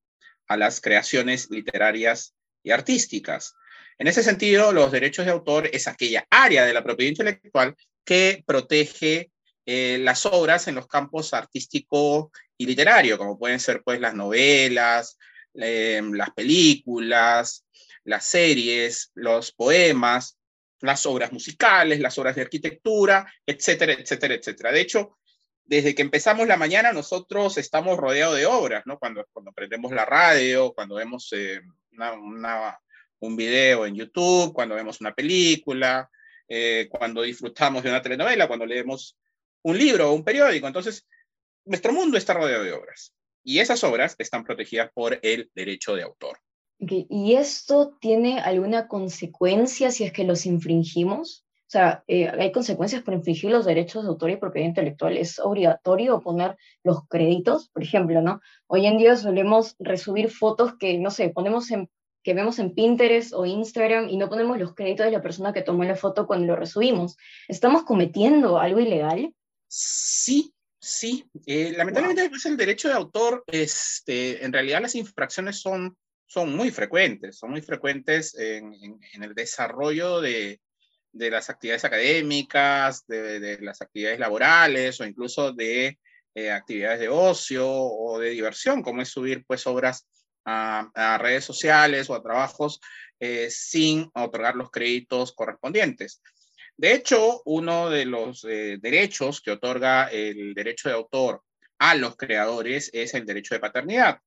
a 0.47 0.57
las 0.57 0.79
creaciones 0.79 1.49
literarias 1.49 2.33
y 2.63 2.71
artísticas. 2.71 3.55
En 3.97 4.07
ese 4.07 4.23
sentido, 4.23 4.71
los 4.71 4.91
derechos 4.91 5.25
de 5.25 5.31
autor 5.31 5.69
es 5.71 5.87
aquella 5.87 6.25
área 6.29 6.65
de 6.65 6.73
la 6.73 6.83
propiedad 6.83 7.09
intelectual 7.09 7.75
que 8.05 8.43
protege 8.45 9.31
eh, 9.65 9.97
las 10.01 10.25
obras 10.25 10.67
en 10.67 10.75
los 10.75 10.87
campos 10.87 11.33
artístico 11.33 12.31
y 12.57 12.65
literario, 12.65 13.17
como 13.17 13.37
pueden 13.37 13.59
ser 13.59 13.81
pues, 13.83 13.99
las 13.99 14.13
novelas, 14.13 15.17
em, 15.53 16.13
las 16.13 16.31
películas, 16.31 17.65
las 18.05 18.25
series, 18.25 19.11
los 19.15 19.51
poemas, 19.51 20.37
las 20.79 21.05
obras 21.05 21.31
musicales, 21.31 21.99
las 21.99 22.17
obras 22.17 22.35
de 22.35 22.41
arquitectura, 22.41 23.25
etcétera, 23.45 23.93
etcétera, 23.93 24.33
etcétera. 24.33 24.71
De 24.71 24.81
hecho, 24.81 25.17
desde 25.65 25.95
que 25.95 26.01
empezamos 26.01 26.47
la 26.47 26.57
mañana 26.57 26.91
nosotros 26.91 27.57
estamos 27.57 27.97
rodeados 27.97 28.35
de 28.35 28.45
obras, 28.45 28.83
¿no? 28.85 28.99
Cuando, 28.99 29.25
cuando 29.31 29.51
prendemos 29.51 29.91
la 29.91 30.05
radio, 30.05 30.73
cuando 30.73 30.95
vemos 30.95 31.31
eh, 31.33 31.61
un 33.19 33.35
video 33.35 33.85
en 33.85 33.95
YouTube, 33.95 34.53
cuando 34.53 34.75
vemos 34.75 34.99
una 34.99 35.13
película, 35.13 36.09
eh, 36.47 36.87
cuando 36.89 37.21
disfrutamos 37.21 37.83
de 37.83 37.89
una 37.89 38.01
telenovela, 38.01 38.47
cuando 38.47 38.65
leemos 38.65 39.17
un 39.63 39.77
libro 39.77 40.09
o 40.09 40.13
un 40.13 40.23
periódico. 40.23 40.67
Entonces, 40.67 41.07
nuestro 41.65 41.93
mundo 41.93 42.17
está 42.17 42.33
rodeado 42.33 42.63
de 42.63 42.73
obras 42.73 43.13
y 43.43 43.59
esas 43.59 43.83
obras 43.83 44.15
están 44.17 44.43
protegidas 44.43 44.91
por 44.93 45.19
el 45.21 45.49
derecho 45.55 45.95
de 45.95 46.03
autor. 46.03 46.39
¿Y 46.79 47.35
esto 47.35 47.97
tiene 48.01 48.39
alguna 48.39 48.89
consecuencia 48.89 49.91
si 49.91 50.03
es 50.03 50.11
que 50.11 50.25
los 50.25 50.45
infringimos? 50.45 51.45
O 51.73 51.75
sea, 51.75 52.03
eh, 52.07 52.27
hay 52.27 52.51
consecuencias 52.51 53.01
por 53.01 53.15
infringir 53.15 53.49
los 53.49 53.65
derechos 53.65 54.03
de 54.03 54.09
autor 54.09 54.29
y 54.29 54.37
propiedad 54.37 54.67
intelectual. 54.67 55.17
Es 55.17 55.39
obligatorio 55.39 56.19
poner 56.19 56.55
los 56.83 57.07
créditos, 57.07 57.69
por 57.69 57.81
ejemplo, 57.81 58.21
¿no? 58.21 58.41
Hoy 58.67 58.85
en 58.85 58.99
día 58.99 59.15
solemos 59.15 59.75
resubir 59.79 60.29
fotos 60.29 60.75
que, 60.77 60.99
no 60.99 61.09
sé, 61.09 61.29
ponemos 61.29 61.71
en, 61.71 61.89
que 62.21 62.35
vemos 62.35 62.59
en 62.59 62.75
Pinterest 62.75 63.33
o 63.33 63.47
Instagram 63.47 64.07
y 64.07 64.17
no 64.17 64.29
ponemos 64.29 64.59
los 64.59 64.75
créditos 64.75 65.07
de 65.07 65.13
la 65.13 65.23
persona 65.23 65.51
que 65.51 65.63
tomó 65.63 65.83
la 65.83 65.95
foto 65.95 66.27
cuando 66.27 66.45
lo 66.45 66.55
resubimos. 66.55 67.17
¿Estamos 67.47 67.85
cometiendo 67.85 68.59
algo 68.59 68.79
ilegal? 68.79 69.33
Sí, 69.67 70.53
sí. 70.79 71.25
Eh, 71.47 71.73
lamentablemente, 71.75 72.29
pues, 72.29 72.45
el 72.45 72.55
derecho 72.55 72.87
de 72.87 72.93
autor, 72.93 73.43
este, 73.47 74.45
en 74.45 74.53
realidad 74.53 74.79
las 74.79 74.93
infracciones 74.93 75.59
son, 75.59 75.97
son 76.27 76.55
muy 76.55 76.69
frecuentes, 76.69 77.39
son 77.39 77.49
muy 77.49 77.63
frecuentes 77.63 78.35
en 78.37 78.99
el 79.23 79.33
desarrollo 79.33 80.21
de 80.21 80.59
de 81.13 81.31
las 81.31 81.49
actividades 81.49 81.85
académicas, 81.85 83.05
de, 83.07 83.59
las 83.61 83.81
actividades 83.81 84.19
laborales 84.19 84.99
o 84.99 85.05
incluso 85.05 85.53
de 85.53 85.99
eh, 86.35 86.51
actividades 86.51 86.99
de 86.99 87.09
ocio 87.09 87.69
o 87.69 88.19
de 88.19 88.31
diversión, 88.31 88.81
como 88.81 89.01
es 89.01 89.09
subir 89.09 89.45
pues 89.45 89.65
obras 89.67 90.07
a, 90.45 91.17
redes 91.21 91.45
sociales 91.45 92.09
o 92.09 92.15
a 92.15 92.23
trabajos 92.23 92.81
eh, 93.19 93.49
sin 93.49 94.09
otorgar 94.15 94.55
los 94.55 94.71
créditos 94.71 95.33
correspondientes. 95.33 96.21
De 96.75 96.93
hecho, 96.93 97.41
uno 97.45 97.89
de 97.89 98.05
los 98.05 98.43
eh, 98.45 98.77
derechos 98.81 99.41
que 99.41 99.51
otorga 99.51 100.07
el 100.07 100.53
derecho 100.53 100.89
de 100.89 100.95
autor 100.95 101.43
a 101.77 101.95
los 101.95 102.17
creadores 102.17 102.89
es 102.93 103.13
el 103.13 103.25
derecho 103.25 103.53
de 103.53 103.61
paternidad. 103.61 104.19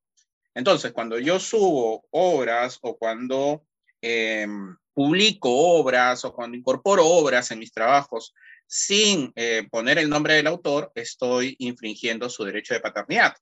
Entonces, 0.55 0.93
cuando 0.93 1.19
yo 1.19 1.39
subo 1.39 2.07
obras 2.11 2.79
o 2.83 2.97
cuando 2.97 3.67
em, 4.01 4.77
publico 4.97 5.51
obras 5.51 6.25
o 6.25 6.33
cuando 6.33 6.57
incorporo 6.57 7.05
obras 7.07 7.51
en 7.51 7.59
mis 7.59 7.71
trabajos 7.71 8.35
sin 8.67 9.31
eh, 9.37 9.69
poner 9.71 9.99
el 9.99 10.09
nombre 10.09 10.33
del 10.33 10.47
autor, 10.47 10.91
estoy 10.95 11.55
infringiendo 11.59 12.31
su 12.31 12.45
derecho 12.45 12.73
de 12.73 12.81
paternidad. 12.81 13.37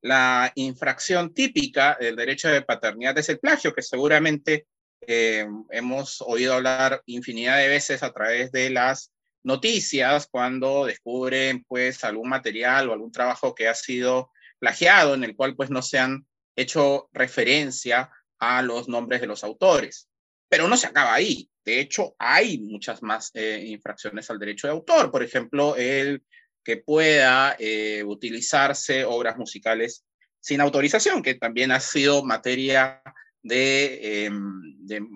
La 0.00 0.50
infracción 0.56 1.32
típica 1.32 1.96
del 2.00 2.16
derecho 2.16 2.48
de 2.48 2.62
paternidad 2.62 3.16
es 3.16 3.28
el 3.28 3.38
plagio, 3.38 3.72
que 3.72 3.82
seguramente 3.82 4.66
eh, 5.06 5.46
hemos 5.70 6.20
oído 6.20 6.54
hablar 6.54 7.00
infinidad 7.06 7.58
de 7.58 7.68
veces 7.68 8.02
a 8.02 8.12
través 8.12 8.50
de 8.50 8.70
las 8.70 9.12
noticias 9.44 10.26
cuando 10.28 10.86
descubren 10.86 11.64
pues 11.68 12.02
algún 12.02 12.28
material 12.28 12.90
o 12.90 12.92
algún 12.92 13.12
trabajo 13.12 13.54
que 13.54 13.68
ha 13.68 13.74
sido 13.76 14.32
plagiado 14.58 15.14
en 15.14 15.22
el 15.22 15.36
cual 15.36 15.54
pues 15.54 15.70
no 15.70 15.80
se 15.80 16.00
han 16.00 16.26
hecho 16.56 17.08
referencia 17.12 18.10
a 18.40 18.62
los 18.62 18.88
nombres 18.88 19.20
de 19.20 19.28
los 19.28 19.44
autores. 19.44 20.07
Pero 20.48 20.68
no 20.68 20.76
se 20.76 20.86
acaba 20.86 21.14
ahí. 21.14 21.48
De 21.64 21.80
hecho, 21.80 22.14
hay 22.18 22.58
muchas 22.58 23.02
más 23.02 23.30
eh, 23.34 23.62
infracciones 23.66 24.30
al 24.30 24.38
derecho 24.38 24.66
de 24.66 24.72
autor. 24.72 25.10
Por 25.10 25.22
ejemplo, 25.22 25.76
el 25.76 26.22
que 26.64 26.78
pueda 26.78 27.56
eh, 27.58 28.02
utilizarse 28.04 29.04
obras 29.04 29.36
musicales 29.36 30.04
sin 30.40 30.60
autorización, 30.60 31.22
que 31.22 31.34
también 31.34 31.72
ha 31.72 31.80
sido 31.80 32.24
materia 32.24 33.02
de, 33.42 34.24
em, 34.24 34.62
de 34.78 35.06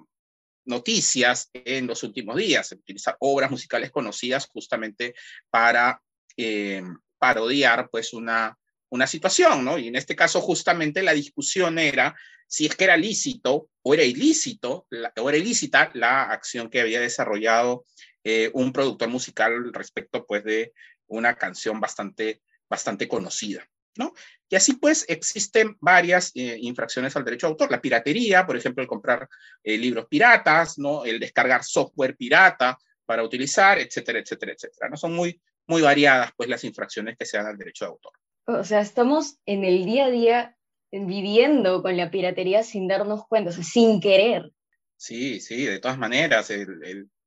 noticias 0.65 1.51
en 1.53 1.87
los 1.87 2.03
últimos 2.03 2.37
días, 2.37 2.73
utilizar 2.73 3.17
obras 3.21 3.51
musicales 3.51 3.91
conocidas 3.91 4.47
justamente 4.47 5.15
para 5.51 6.03
em, 6.37 6.97
parodiar 7.19 7.89
pues 7.91 8.13
una, 8.13 8.57
una 8.93 9.07
situación, 9.07 9.65
¿no? 9.65 9.79
Y 9.79 9.89
en 9.89 9.97
este 9.97 10.15
caso 10.15 10.43
justamente 10.43 11.03
la 11.03 11.15
discusión 11.15 11.79
era 11.79 12.15
si 12.47 12.67
es 12.67 12.77
que 12.77 12.85
era 12.85 12.99
lícito 12.99 13.71
o 13.81 13.95
era 13.95 14.03
ilícito, 14.03 14.87
o 15.17 15.29
era 15.31 15.39
ilícita 15.39 15.91
la 15.95 16.25
acción 16.25 16.69
que 16.69 16.83
había 16.83 17.01
desarrollado 17.01 17.87
eh, 18.23 18.51
un 18.53 18.71
productor 18.71 19.09
musical 19.09 19.73
respecto 19.73 20.27
pues 20.27 20.45
de 20.45 20.75
una 21.07 21.37
canción 21.37 21.81
bastante, 21.81 22.43
bastante 22.69 23.09
conocida. 23.09 23.67
¿no? 23.97 24.13
Y 24.51 24.57
así 24.57 24.75
pues 24.75 25.07
existen 25.09 25.79
varias 25.81 26.31
eh, 26.35 26.59
infracciones 26.61 27.17
al 27.17 27.25
derecho 27.25 27.47
de 27.47 27.53
autor. 27.53 27.71
La 27.71 27.81
piratería, 27.81 28.45
por 28.45 28.59
ejemplo, 28.59 28.83
el 28.83 28.89
comprar 28.89 29.27
eh, 29.63 29.79
libros 29.79 30.07
piratas, 30.11 30.79
¿no? 30.79 31.07
El 31.07 31.19
descargar 31.19 31.65
software 31.65 32.15
pirata 32.15 32.79
para 33.07 33.23
utilizar, 33.23 33.79
etcétera, 33.79 34.19
etcétera, 34.19 34.53
etcétera. 34.53 34.91
¿no? 34.91 34.99
Son 34.99 35.15
muy, 35.15 35.41
muy 35.67 35.81
variadas 35.81 36.33
pues 36.37 36.51
las 36.51 36.63
infracciones 36.65 37.17
que 37.17 37.25
se 37.25 37.39
dan 37.39 37.47
al 37.47 37.57
derecho 37.57 37.87
de 37.87 37.91
autor. 37.93 38.13
O 38.47 38.65
sea, 38.65 38.81
estamos 38.81 39.39
en 39.47 39.65
el 39.65 39.85
día 39.85 40.07
a 40.07 40.11
día 40.11 40.57
viviendo 40.91 41.83
con 41.83 41.97
la 41.97 42.11
piratería 42.11 42.63
sin 42.63 42.89
darnos 42.89 43.27
cuenta, 43.27 43.51
o 43.51 43.53
sea, 43.53 43.65
sin 43.65 44.01
querer. 44.01 44.51
Sí, 44.97 45.41
sí, 45.41 45.65
de 45.65 45.79
todas 45.79 45.99
maneras. 45.99 46.53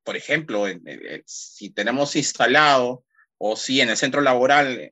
por 0.03 0.15
ejemplo, 0.15 0.65
si 1.25 1.72
tenemos 1.72 2.15
instalado 2.15 3.03
o 3.38 3.55
si 3.57 3.81
en 3.81 3.89
el 3.89 3.98
centro 3.98 4.22
laboral 4.22 4.91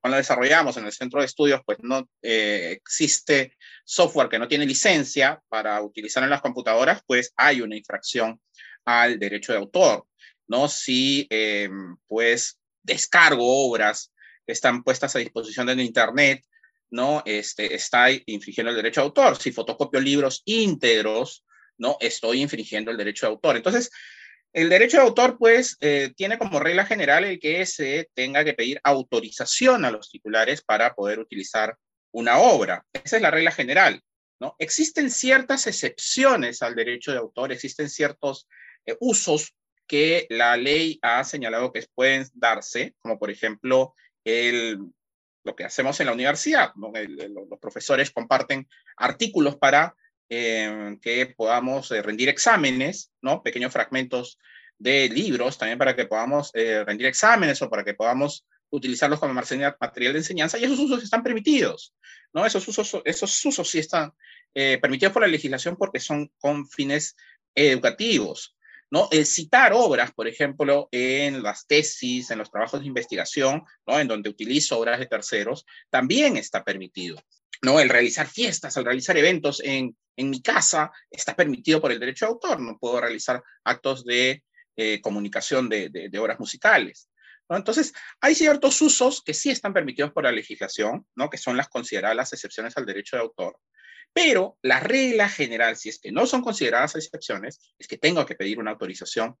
cuando 0.00 0.16
desarrollamos, 0.16 0.76
en 0.76 0.86
el 0.86 0.92
centro 0.92 1.20
de 1.20 1.26
estudios, 1.26 1.62
pues 1.64 1.78
no 1.82 2.08
eh, 2.22 2.70
existe 2.72 3.56
software 3.84 4.28
que 4.28 4.38
no 4.38 4.46
tiene 4.46 4.66
licencia 4.66 5.42
para 5.48 5.82
utilizar 5.82 6.22
en 6.22 6.30
las 6.30 6.42
computadoras, 6.42 7.02
pues 7.06 7.32
hay 7.36 7.60
una 7.60 7.76
infracción 7.76 8.40
al 8.84 9.18
derecho 9.18 9.52
de 9.52 9.58
autor, 9.58 10.06
¿no? 10.46 10.68
Si 10.68 11.26
eh, 11.30 11.68
pues 12.06 12.58
descargo 12.82 13.68
obras 13.68 14.11
están 14.46 14.82
puestas 14.82 15.14
a 15.16 15.18
disposición 15.18 15.68
en 15.70 15.80
Internet, 15.80 16.44
¿no? 16.90 17.22
Este, 17.24 17.74
está 17.74 18.08
infringiendo 18.26 18.70
el 18.70 18.76
derecho 18.76 19.00
de 19.00 19.06
autor. 19.06 19.36
Si 19.38 19.52
fotocopio 19.52 20.00
libros 20.00 20.42
íntegros, 20.44 21.44
¿no? 21.78 21.96
Estoy 22.00 22.42
infringiendo 22.42 22.90
el 22.90 22.96
derecho 22.96 23.26
de 23.26 23.32
autor. 23.32 23.56
Entonces, 23.56 23.90
el 24.52 24.68
derecho 24.68 24.98
de 24.98 25.04
autor, 25.04 25.38
pues, 25.38 25.78
eh, 25.80 26.12
tiene 26.14 26.36
como 26.36 26.60
regla 26.60 26.84
general 26.84 27.24
el 27.24 27.40
que 27.40 27.64
se 27.64 28.10
tenga 28.14 28.44
que 28.44 28.52
pedir 28.52 28.80
autorización 28.84 29.84
a 29.84 29.90
los 29.90 30.10
titulares 30.10 30.62
para 30.62 30.94
poder 30.94 31.18
utilizar 31.18 31.76
una 32.12 32.38
obra. 32.38 32.84
Esa 32.92 33.16
es 33.16 33.22
la 33.22 33.30
regla 33.30 33.50
general, 33.50 34.02
¿no? 34.38 34.54
Existen 34.58 35.10
ciertas 35.10 35.66
excepciones 35.66 36.60
al 36.60 36.74
derecho 36.74 37.12
de 37.12 37.18
autor, 37.18 37.52
existen 37.52 37.88
ciertos 37.88 38.46
eh, 38.84 38.96
usos 39.00 39.54
que 39.86 40.26
la 40.28 40.56
ley 40.56 40.98
ha 41.02 41.24
señalado 41.24 41.72
que 41.72 41.86
pueden 41.94 42.26
darse, 42.34 42.94
como 43.00 43.18
por 43.18 43.30
ejemplo 43.30 43.94
el, 44.24 44.78
lo 45.44 45.56
que 45.56 45.64
hacemos 45.64 45.98
en 46.00 46.06
la 46.06 46.12
universidad. 46.12 46.72
los 46.76 47.58
profesores 47.60 48.10
comparten 48.10 48.68
artículos 48.96 49.56
para 49.56 49.94
eh, 50.28 50.96
que 51.02 51.26
podamos 51.26 51.90
eh, 51.90 52.00
rendir 52.00 52.28
exámenes, 52.28 53.12
¿no? 53.20 53.42
Pequeños 53.42 53.72
fragmentos 53.72 54.38
de 54.78 55.08
libros 55.08 55.58
también 55.58 55.78
para 55.78 55.94
que 55.94 56.06
podamos 56.06 56.50
eh, 56.54 56.82
rendir 56.84 57.06
exámenes 57.06 57.60
o 57.62 57.68
para 57.68 57.84
que 57.84 57.94
podamos 57.94 58.46
utilizarlos 58.70 59.20
como 59.20 59.34
material 59.34 60.12
de 60.12 60.18
enseñanza 60.18 60.58
y 60.58 60.64
esos 60.64 60.78
usos 60.78 61.02
están 61.02 61.22
permitidos, 61.22 61.94
¿no? 62.32 62.46
Esos 62.46 62.66
usos, 62.66 63.02
esos 63.04 63.44
usos 63.44 63.68
sí 63.68 63.78
están 63.78 64.14
permitidos 64.54 65.12
por 65.12 65.22
la 65.22 65.28
legislación 65.28 65.76
porque 65.76 66.00
son 66.00 66.30
con 66.38 66.66
fines 66.66 67.16
educativos, 67.54 68.56
¿no? 68.92 69.08
El 69.10 69.24
citar 69.24 69.72
obras, 69.72 70.12
por 70.12 70.28
ejemplo, 70.28 70.88
en 70.92 71.42
las 71.42 71.66
tesis, 71.66 72.30
en 72.30 72.36
los 72.36 72.50
trabajos 72.50 72.80
de 72.80 72.86
investigación, 72.86 73.62
¿no? 73.86 73.98
En 73.98 74.06
donde 74.06 74.28
utilizo 74.28 74.78
obras 74.78 74.98
de 74.98 75.06
terceros, 75.06 75.64
también 75.88 76.36
está 76.36 76.62
permitido. 76.62 77.16
¿no? 77.62 77.80
El 77.80 77.88
realizar 77.88 78.26
fiestas, 78.28 78.76
el 78.76 78.84
realizar 78.84 79.16
eventos 79.16 79.62
en, 79.64 79.96
mi 80.18 80.42
casa 80.42 80.92
está 81.10 81.34
permitido 81.34 81.80
por 81.80 81.90
el 81.90 81.98
derecho 81.98 82.26
de 82.26 82.32
autor. 82.32 82.60
No 82.60 82.76
puedo 82.78 83.00
realizar 83.00 83.42
actos 83.64 84.04
de 84.04 84.44
eh, 84.76 85.00
comunicación 85.00 85.70
de, 85.70 86.10
obras 86.20 86.38
musicales. 86.38 87.08
Entonces, 87.48 87.94
hay 88.20 88.34
ciertos 88.34 88.80
usos 88.82 89.22
que 89.24 89.32
sí 89.32 89.50
están 89.50 89.72
permitidos 89.72 90.12
por 90.12 90.24
la 90.24 90.32
legislación, 90.32 91.06
¿no? 91.16 91.30
que 91.30 91.38
son 91.38 91.56
las 91.56 91.68
consideradas 91.68 92.16
las 92.16 92.32
excepciones 92.34 92.76
al 92.76 92.84
derecho 92.84 93.16
de 93.16 93.22
autor. 93.22 93.58
Pero 94.12 94.58
la 94.62 94.80
regla 94.80 95.28
general, 95.28 95.76
si 95.76 95.88
es 95.88 95.98
que 95.98 96.12
no 96.12 96.26
son 96.26 96.42
consideradas 96.42 96.96
excepciones, 96.96 97.74
es 97.78 97.88
que 97.88 97.98
tengo 97.98 98.26
que 98.26 98.34
pedir 98.34 98.58
una 98.58 98.72
autorización 98.72 99.36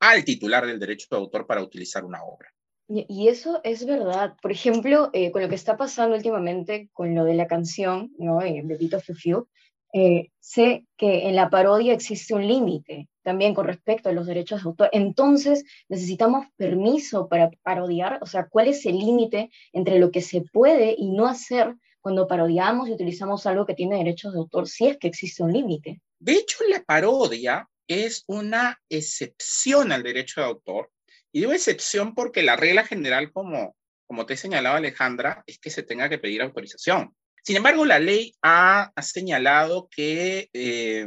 al 0.00 0.24
titular 0.24 0.66
del 0.66 0.80
derecho 0.80 1.06
de 1.10 1.16
autor 1.16 1.46
para 1.46 1.62
utilizar 1.62 2.04
una 2.04 2.22
obra. 2.22 2.48
Y 2.88 3.28
eso 3.28 3.60
es 3.64 3.86
verdad. 3.86 4.34
Por 4.42 4.52
ejemplo, 4.52 5.10
eh, 5.12 5.30
con 5.30 5.42
lo 5.42 5.48
que 5.48 5.54
está 5.54 5.76
pasando 5.76 6.16
últimamente 6.16 6.90
con 6.92 7.14
lo 7.14 7.24
de 7.24 7.34
la 7.34 7.46
canción, 7.46 8.12
¿no? 8.18 8.42
Eh, 8.42 8.60
Bebito 8.62 9.00
Fufiu, 9.00 9.48
eh, 9.94 10.30
sé 10.38 10.86
que 10.98 11.28
en 11.28 11.36
la 11.36 11.48
parodia 11.48 11.94
existe 11.94 12.34
un 12.34 12.46
límite 12.46 13.08
también 13.22 13.54
con 13.54 13.66
respecto 13.66 14.10
a 14.10 14.12
los 14.12 14.26
derechos 14.26 14.62
de 14.62 14.68
autor. 14.68 14.90
Entonces, 14.92 15.64
necesitamos 15.88 16.46
permiso 16.56 17.26
para 17.28 17.50
parodiar, 17.62 18.18
o 18.20 18.26
sea, 18.26 18.48
¿cuál 18.48 18.68
es 18.68 18.84
el 18.84 18.98
límite 18.98 19.50
entre 19.72 19.98
lo 19.98 20.10
que 20.10 20.20
se 20.20 20.42
puede 20.42 20.94
y 20.98 21.10
no 21.12 21.26
hacer 21.26 21.76
cuando 22.04 22.28
parodiamos 22.28 22.86
y 22.86 22.92
utilizamos 22.92 23.46
algo 23.46 23.64
que 23.64 23.72
tiene 23.72 23.96
derechos 23.96 24.34
de 24.34 24.38
autor, 24.38 24.68
si 24.68 24.86
es 24.86 24.98
que 24.98 25.08
existe 25.08 25.42
un 25.42 25.54
límite? 25.54 26.02
De 26.18 26.34
hecho, 26.34 26.58
la 26.68 26.82
parodia 26.82 27.66
es 27.88 28.24
una 28.26 28.78
excepción 28.90 29.90
al 29.90 30.02
derecho 30.02 30.42
de 30.42 30.48
autor 30.48 30.90
y 31.32 31.40
digo 31.40 31.54
excepción 31.54 32.14
porque 32.14 32.42
la 32.42 32.56
regla 32.56 32.84
general, 32.84 33.32
como, 33.32 33.74
como 34.06 34.26
te 34.26 34.36
señalaba 34.36 34.76
Alejandra, 34.76 35.44
es 35.46 35.58
que 35.58 35.70
se 35.70 35.82
tenga 35.82 36.10
que 36.10 36.18
pedir 36.18 36.42
autorización. 36.42 37.16
Sin 37.42 37.56
embargo, 37.56 37.86
la 37.86 37.98
ley 37.98 38.34
ha, 38.42 38.92
señalado 39.00 39.88
que 39.90 40.50
eh, 40.52 41.06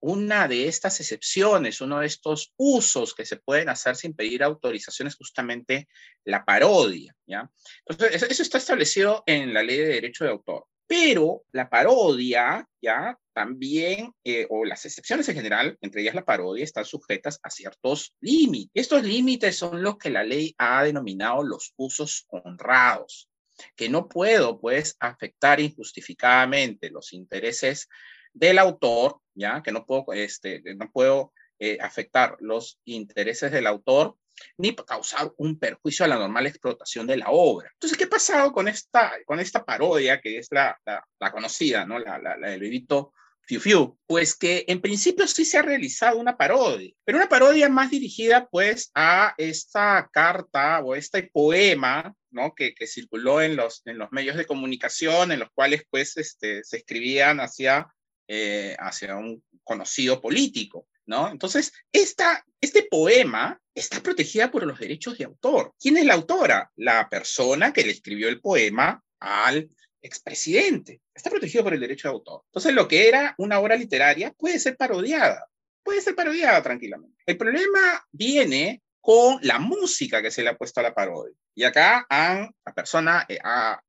una 0.00 0.46
de 0.48 0.68
estas 0.68 1.00
excepciones, 1.00 1.80
uno 1.80 2.00
de 2.00 2.06
estos 2.06 2.52
usos 2.56 3.14
que 3.14 3.24
se 3.24 3.36
pueden 3.36 3.68
hacer 3.68 3.96
sin 3.96 4.14
pedir 4.14 4.42
autorización 4.42 5.08
es 5.08 5.16
justamente 5.16 5.88
la 6.24 6.44
parodia. 6.44 7.14
¿ya? 7.26 7.50
Entonces, 7.86 8.22
eso 8.22 8.42
está 8.42 8.58
establecido 8.58 9.22
en 9.26 9.54
la 9.54 9.62
ley 9.62 9.78
de 9.78 9.88
derecho 9.88 10.24
de 10.24 10.30
autor. 10.30 10.66
Pero 10.86 11.44
la 11.52 11.68
parodia, 11.68 12.68
ya 12.80 13.18
también, 13.32 14.12
eh, 14.24 14.46
o 14.48 14.64
las 14.64 14.84
excepciones 14.84 15.28
en 15.28 15.34
general, 15.34 15.76
entre 15.80 16.02
ellas 16.02 16.14
la 16.14 16.24
parodia, 16.24 16.64
están 16.64 16.84
sujetas 16.84 17.40
a 17.42 17.50
ciertos 17.50 18.14
límites. 18.20 18.70
Estos 18.72 19.02
límites 19.02 19.56
son 19.56 19.82
los 19.82 19.98
que 19.98 20.10
la 20.10 20.22
ley 20.22 20.54
ha 20.58 20.84
denominado 20.84 21.42
los 21.42 21.74
usos 21.76 22.26
honrados, 22.28 23.28
que 23.74 23.88
no 23.88 24.08
puedo, 24.08 24.60
pues, 24.60 24.96
afectar 25.00 25.58
injustificadamente 25.60 26.90
los 26.90 27.12
intereses 27.12 27.88
del 28.36 28.58
autor, 28.58 29.20
ya 29.34 29.62
que 29.62 29.72
no 29.72 29.84
puedo, 29.84 30.12
este, 30.12 30.62
no 30.76 30.90
puedo 30.90 31.32
eh, 31.58 31.78
afectar 31.80 32.36
los 32.40 32.78
intereses 32.84 33.50
del 33.50 33.66
autor 33.66 34.16
ni 34.58 34.74
causar 34.74 35.32
un 35.38 35.58
perjuicio 35.58 36.04
a 36.04 36.08
la 36.08 36.18
normal 36.18 36.46
explotación 36.46 37.06
de 37.06 37.16
la 37.16 37.30
obra. 37.30 37.70
Entonces, 37.72 37.96
¿qué 37.96 38.04
ha 38.04 38.08
pasado 38.08 38.52
con 38.52 38.68
esta, 38.68 39.12
con 39.24 39.40
esta 39.40 39.64
parodia 39.64 40.20
que 40.20 40.36
es 40.36 40.48
la, 40.50 40.78
la, 40.84 41.32
conocida, 41.32 41.86
¿no? 41.86 41.98
la, 41.98 42.18
la, 42.18 42.36
la 42.36 42.50
del 42.50 42.60
bebito 42.60 43.14
Fiu 43.46 43.60
Fiu, 43.60 43.98
pues 44.06 44.34
que 44.36 44.64
en 44.66 44.80
principio 44.80 45.26
sí 45.28 45.44
se 45.44 45.56
ha 45.56 45.62
realizado 45.62 46.18
una 46.18 46.36
parodia, 46.36 46.92
pero 47.04 47.18
una 47.18 47.28
parodia 47.28 47.68
más 47.68 47.90
dirigida 47.90 48.48
pues 48.48 48.90
a 48.92 49.34
esta 49.38 50.10
carta 50.12 50.80
o 50.80 50.96
este 50.96 51.22
poema, 51.22 52.12
¿no? 52.30 52.54
Que, 52.56 52.74
que 52.74 52.88
circuló 52.88 53.40
en 53.40 53.54
los, 53.54 53.82
en 53.86 53.98
los 53.98 54.10
medios 54.10 54.36
de 54.36 54.46
comunicación, 54.46 55.30
en 55.30 55.38
los 55.38 55.50
cuales 55.54 55.84
pues 55.88 56.16
este, 56.16 56.64
se 56.64 56.78
escribían 56.78 57.38
hacia, 57.38 57.86
eh, 58.28 58.76
hacia 58.78 59.16
un 59.16 59.42
conocido 59.62 60.20
político. 60.20 60.88
¿No? 61.08 61.30
Entonces, 61.30 61.72
esta, 61.92 62.44
este 62.60 62.82
poema 62.82 63.60
está 63.72 64.02
protegida 64.02 64.50
por 64.50 64.66
los 64.66 64.80
derechos 64.80 65.16
de 65.16 65.24
autor. 65.24 65.72
¿Quién 65.78 65.96
es 65.98 66.04
la 66.04 66.14
autora? 66.14 66.72
La 66.74 67.08
persona 67.08 67.72
que 67.72 67.84
le 67.84 67.92
escribió 67.92 68.28
el 68.28 68.40
poema 68.40 69.00
al 69.20 69.70
expresidente. 70.02 71.00
Está 71.14 71.30
protegido 71.30 71.62
por 71.62 71.74
el 71.74 71.80
derecho 71.80 72.08
de 72.08 72.14
autor. 72.14 72.42
Entonces, 72.46 72.74
lo 72.74 72.88
que 72.88 73.06
era 73.06 73.36
una 73.38 73.60
obra 73.60 73.76
literaria 73.76 74.32
puede 74.32 74.58
ser 74.58 74.76
parodiada. 74.76 75.46
Puede 75.84 76.00
ser 76.00 76.16
parodiada 76.16 76.60
tranquilamente. 76.62 77.22
El 77.24 77.36
problema 77.36 78.04
viene 78.10 78.82
con 79.06 79.38
la 79.42 79.60
música 79.60 80.20
que 80.20 80.32
se 80.32 80.42
le 80.42 80.48
ha 80.48 80.56
puesto 80.58 80.80
a 80.80 80.82
la 80.82 80.92
parodia. 80.92 81.32
Y 81.54 81.62
acá 81.62 82.04
han, 82.10 82.50
la 82.64 82.74
persona, 82.74 83.24
eh, 83.28 83.38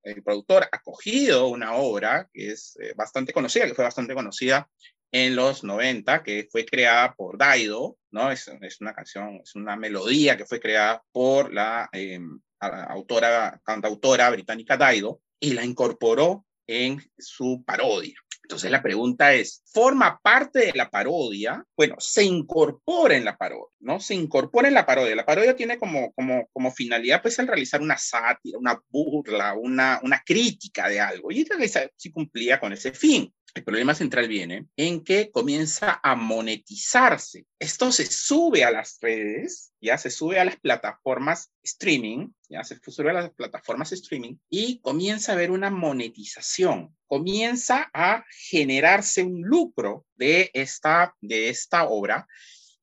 el 0.03 0.21
productor 0.21 0.69
ha 0.71 0.79
cogido 0.79 1.47
una 1.47 1.73
obra 1.73 2.29
que 2.31 2.51
es 2.51 2.77
eh, 2.79 2.93
bastante 2.95 3.33
conocida, 3.33 3.65
que 3.65 3.73
fue 3.73 3.83
bastante 3.83 4.13
conocida 4.13 4.69
en 5.11 5.35
los 5.35 5.63
90, 5.63 6.21
que 6.21 6.47
fue 6.51 6.67
creada 6.67 7.15
por 7.15 7.35
Daido, 7.35 7.97
¿no? 8.11 8.29
Es, 8.29 8.47
es 8.61 8.79
una 8.79 8.93
canción, 8.93 9.39
es 9.41 9.55
una 9.55 9.75
melodía 9.75 10.37
que 10.37 10.45
fue 10.45 10.59
creada 10.59 11.03
por 11.11 11.51
la 11.51 11.89
em, 11.93 12.39
autora, 12.59 13.59
cantautora 13.65 14.29
británica 14.29 14.77
Daido, 14.77 15.21
y 15.39 15.53
la 15.53 15.65
incorporó 15.65 16.45
en 16.67 17.01
su 17.17 17.63
parodia. 17.65 18.19
Entonces 18.47 18.71
la 18.71 18.81
pregunta 18.81 19.33
es, 19.33 19.61
¿forma 19.65 20.21
parte 20.23 20.67
de 20.67 20.71
la 20.73 20.89
parodia? 20.89 21.65
Bueno, 21.75 21.97
se 21.99 22.23
incorpora 22.23 23.17
en 23.17 23.25
la 23.25 23.35
parodia, 23.35 23.75
¿no? 23.81 23.99
Se 23.99 24.15
incorpora 24.15 24.69
en 24.69 24.73
la 24.73 24.85
parodia. 24.85 25.17
La 25.17 25.25
parodia 25.25 25.53
tiene 25.53 25.77
como, 25.77 26.13
como, 26.13 26.47
como 26.53 26.71
finalidad, 26.71 27.21
pues, 27.21 27.37
el 27.39 27.47
realizar 27.47 27.81
una 27.81 27.97
sátira, 27.97 28.57
una 28.57 28.81
burla, 28.89 29.53
una, 29.53 29.99
una 30.01 30.23
crítica 30.25 30.87
de 30.87 31.01
algo. 31.01 31.29
Y 31.29 31.41
esta 31.41 31.91
sí 31.97 32.09
cumplía 32.09 32.57
con 32.57 32.71
ese 32.71 32.93
fin. 32.93 33.33
El 33.57 33.63
problema 33.63 33.95
central 33.95 34.27
viene 34.27 34.67
en 34.75 35.03
que 35.03 35.31
comienza 35.31 35.99
a 36.03 36.15
monetizarse. 36.15 37.47
Esto 37.57 37.91
se 37.91 38.05
sube 38.05 38.63
a 38.63 38.69
las 38.69 38.99
redes, 39.01 39.73
ya 39.81 39.97
se 39.97 40.11
sube 40.11 40.39
a 40.39 40.45
las 40.45 40.57
plataformas 40.57 41.51
streaming, 41.63 42.27
ya 42.49 42.63
se 42.63 42.79
sube 42.79 43.09
a 43.09 43.13
las 43.13 43.31
plataformas 43.31 43.91
streaming 43.93 44.35
y 44.47 44.79
comienza 44.81 45.31
a 45.31 45.35
haber 45.35 45.49
una 45.49 45.71
monetización. 45.71 46.95
Comienza 47.07 47.89
a 47.95 48.23
generarse 48.29 49.23
un 49.23 49.41
lucro 49.41 50.05
de 50.13 50.51
esta, 50.53 51.15
de 51.19 51.49
esta 51.49 51.85
obra 51.85 52.27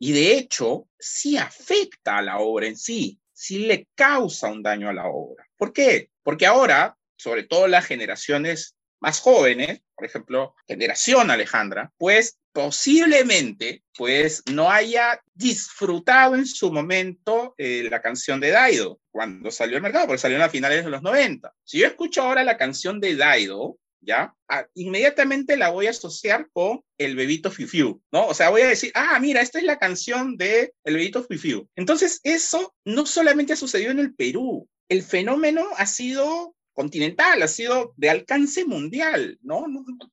y 0.00 0.10
de 0.10 0.36
hecho 0.36 0.88
sí 0.98 1.36
afecta 1.36 2.18
a 2.18 2.22
la 2.22 2.38
obra 2.40 2.66
en 2.66 2.76
sí, 2.76 3.20
sí 3.32 3.60
le 3.60 3.86
causa 3.94 4.50
un 4.50 4.64
daño 4.64 4.88
a 4.88 4.92
la 4.92 5.06
obra. 5.06 5.48
¿Por 5.56 5.72
qué? 5.72 6.10
Porque 6.24 6.46
ahora, 6.46 6.98
sobre 7.16 7.44
todo 7.44 7.68
las 7.68 7.86
generaciones 7.86 8.74
más 9.00 9.20
jóvenes, 9.20 9.80
por 9.94 10.06
ejemplo, 10.06 10.54
generación 10.66 11.30
Alejandra, 11.30 11.92
pues 11.98 12.38
posiblemente 12.52 13.82
pues 13.96 14.42
no 14.50 14.70
haya 14.70 15.20
disfrutado 15.34 16.36
en 16.36 16.46
su 16.46 16.72
momento 16.72 17.54
eh, 17.58 17.86
la 17.90 18.00
canción 18.00 18.40
de 18.40 18.50
Daido 18.50 19.00
cuando 19.10 19.50
salió 19.50 19.76
al 19.76 19.82
mercado, 19.82 20.06
porque 20.06 20.20
salió 20.20 20.36
en 20.36 20.42
las 20.42 20.52
finales 20.52 20.84
de 20.84 20.90
los 20.90 21.02
90. 21.02 21.52
Si 21.64 21.78
yo 21.78 21.86
escucho 21.86 22.22
ahora 22.22 22.44
la 22.44 22.56
canción 22.56 23.00
de 23.00 23.16
Daido, 23.16 23.78
¿ya? 24.00 24.34
Ah, 24.48 24.66
inmediatamente 24.74 25.56
la 25.56 25.70
voy 25.70 25.86
a 25.86 25.90
asociar 25.90 26.48
con 26.52 26.80
el 26.98 27.16
bebito 27.16 27.50
Fiu 27.50 28.00
¿no? 28.12 28.26
O 28.26 28.34
sea, 28.34 28.50
voy 28.50 28.62
a 28.62 28.68
decir, 28.68 28.92
ah, 28.94 29.18
mira, 29.20 29.40
esta 29.40 29.58
es 29.58 29.64
la 29.64 29.78
canción 29.78 30.36
de 30.36 30.72
el 30.84 30.94
bebito 30.94 31.24
Fiu 31.24 31.68
Entonces, 31.74 32.20
eso 32.22 32.74
no 32.84 33.06
solamente 33.06 33.52
ha 33.52 33.56
sucedido 33.56 33.90
en 33.90 33.98
el 33.98 34.14
Perú, 34.14 34.68
el 34.88 35.02
fenómeno 35.02 35.66
ha 35.76 35.86
sido 35.86 36.54
continental, 36.74 37.42
ha 37.42 37.48
sido 37.48 37.94
de 37.96 38.10
alcance 38.10 38.64
mundial, 38.64 39.38
¿no? 39.42 39.64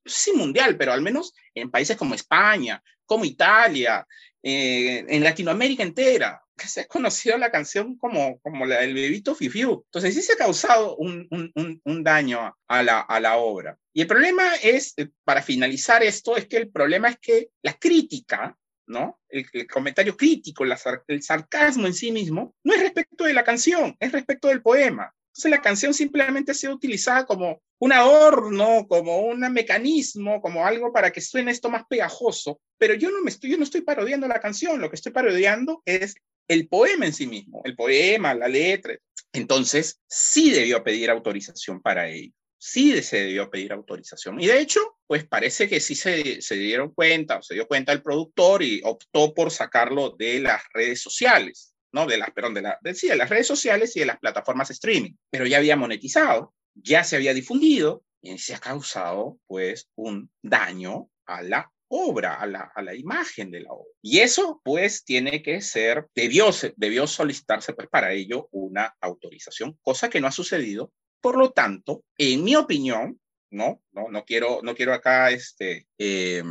sí 0.06 0.32
mundial, 0.34 0.78
pero 0.78 0.94
al 0.94 1.02
menos 1.02 1.34
en 1.54 1.70
países 1.70 1.98
como 1.98 2.16
España, 2.16 2.82
como 3.06 3.26
Italia, 3.26 4.08
eh, 4.44 5.06
en 5.08 5.24
Latinoamérica 5.24 5.84
entera, 5.84 6.42
que 6.58 6.68
se 6.68 6.82
ha 6.82 6.86
conocido 6.86 7.38
la 7.38 7.52
canción 7.52 7.98
como, 7.98 8.40
como 8.40 8.66
la 8.66 8.80
del 8.80 8.94
bebito 8.94 9.36
Fifiu. 9.36 9.84
Entonces 9.86 10.16
sí 10.16 10.22
se 10.22 10.34
ha 10.34 10.38
causado 10.38 10.96
un, 10.96 11.28
un, 11.32 11.82
un, 11.84 12.04
daño 12.04 12.56
a 12.68 12.84
la, 12.84 13.02
a 13.02 13.20
la 13.20 13.38
obra. 13.38 13.78
Y 13.94 14.02
el 14.02 14.08
problema 14.08 14.56
es, 14.56 14.94
eh, 14.98 15.10
para 15.24 15.42
finalizar 15.42 16.04
esto, 16.04 16.38
es 16.38 16.48
que 16.48 16.58
el 16.58 16.70
problema 16.70 17.10
es 17.10 17.20
que 17.20 17.50
la 17.62 17.74
crítica 17.74 18.58
¿no? 18.88 19.22
El, 19.30 19.46
el, 19.54 19.68
comentario 19.68 20.18
crítico, 20.18 20.66
la, 20.66 20.78
el 21.08 21.24
sarcasmo 21.24 21.88
en 21.88 21.94
sí 21.94 22.12
mismo, 22.12 22.56
no 22.64 22.74
es 22.74 22.82
respecto 22.82 23.24
de 23.24 23.34
la 23.34 23.44
canción, 23.44 23.96
es 24.00 24.12
respecto 24.12 24.50
del 24.50 24.62
poema. 24.62 25.14
Entonces 25.32 25.52
la 25.52 25.62
canción 25.62 25.94
simplemente 25.94 26.52
ha 26.52 26.56
sido 26.56 26.78
como 27.26 27.62
un 27.80 27.94
adorno, 27.94 28.86
como 28.88 29.20
un 29.20 29.40
mecanismo, 29.52 30.42
como 30.42 30.66
algo 30.66 30.92
para 30.92 31.12
que 31.12 31.22
suene 31.22 31.52
esto 31.52 31.70
más 31.70 31.86
pegajoso, 31.88 32.60
pero 32.78 32.96
yo 32.96 33.10
no 33.12 33.26
estoy, 33.28 33.52
yo 33.52 33.58
no 33.58 33.64
estoy 33.64 33.82
parodiando 33.82 34.28
la 34.28 34.42
canción, 34.42 34.82
lo 34.82 34.90
que 34.90 34.98
estoy 34.98 35.14
parodiando 35.14 35.82
es 35.86 36.16
el 36.50 36.68
poema 36.68 37.06
en 37.06 37.14
sí 37.14 37.28
mismo, 37.28 37.62
el 37.64 37.76
poema, 37.76 38.34
la 38.34 38.50
letra. 38.50 38.98
Entonces, 39.32 40.02
sí 40.06 40.52
debió 40.52 40.84
pedir 40.84 41.10
autorización 41.10 41.82
para 41.82 42.10
ello, 42.10 42.34
sí 42.58 43.02
se 43.02 43.22
debió 43.22 43.50
pedir 43.50 43.72
autorización. 43.72 44.42
Y 44.42 44.48
de 44.48 44.60
hecho, 44.60 44.98
pues 45.08 45.26
parece 45.26 45.70
que 45.70 45.80
sí 45.80 45.96
se, 45.96 46.42
se 46.42 46.56
dieron 46.56 46.94
cuenta, 46.94 47.38
o 47.38 47.42
se 47.42 47.54
dio 47.54 47.68
cuenta 47.68 47.94
el 47.94 48.04
productor 48.04 48.64
y 48.64 48.82
optó 48.84 49.34
por 49.34 49.50
sacarlo 49.50 50.10
de 50.12 50.42
las 50.42 50.62
redes 50.74 51.02
sociales. 51.02 51.71
¿No? 51.92 52.06
De 52.06 52.18
las, 52.18 52.32
perdón, 52.32 52.54
de, 52.54 52.62
la, 52.62 52.80
de, 52.82 53.16
las 53.16 53.30
redes 53.30 53.48
sociales 53.48 53.96
y 53.96 54.02
de 54.02 54.06
las 54.06 54.20
plataformas 54.20 54.72
streaming, 54.72 55.14
pero 55.30 55.46
ya 55.46 55.58
había 55.58 55.76
monetizado, 55.76 56.54
ya 56.74 57.04
se 57.04 57.16
había 57.16 57.34
difundido 57.34 58.04
y 58.22 58.38
se 58.38 58.54
ha 58.54 58.60
causado 58.60 59.40
pues 59.48 59.90
un 59.96 60.30
daño 60.42 61.10
a 61.26 61.42
la 61.42 61.72
obra, 61.90 62.36
a 62.36 62.46
la, 62.46 62.72
a 62.74 62.82
la 62.82 62.96
imagen 62.96 63.52
de 63.52 63.62
la 63.62 63.74
obra. 63.74 63.92
Y 64.02 64.20
eso 64.20 64.62
pues 64.64 65.04
tiene 65.04 65.42
que 65.42 65.62
ser, 65.62 66.08
debió, 66.16 66.50
debió 66.78 67.06
solicitarse 67.08 67.74
pues 67.74 67.90
para 67.90 68.14
ello 68.14 68.48
una 68.52 68.96
autorización, 69.02 69.78
cosa 69.82 70.10
que 70.10 70.22
no 70.22 70.28
ha 70.28 70.32
sucedido. 70.32 70.92
Por 71.20 71.38
lo 71.38 71.52
tanto, 71.52 72.04
en 72.18 72.44
mi 72.44 72.56
opinión, 72.56 73.20
¿no? 73.52 73.84
No, 73.92 74.08
no 74.10 74.24
quiero, 74.24 74.62
no 74.64 74.74
quiero 74.74 74.94
acá 74.94 75.32
este, 75.32 75.88
eh, 75.98 76.42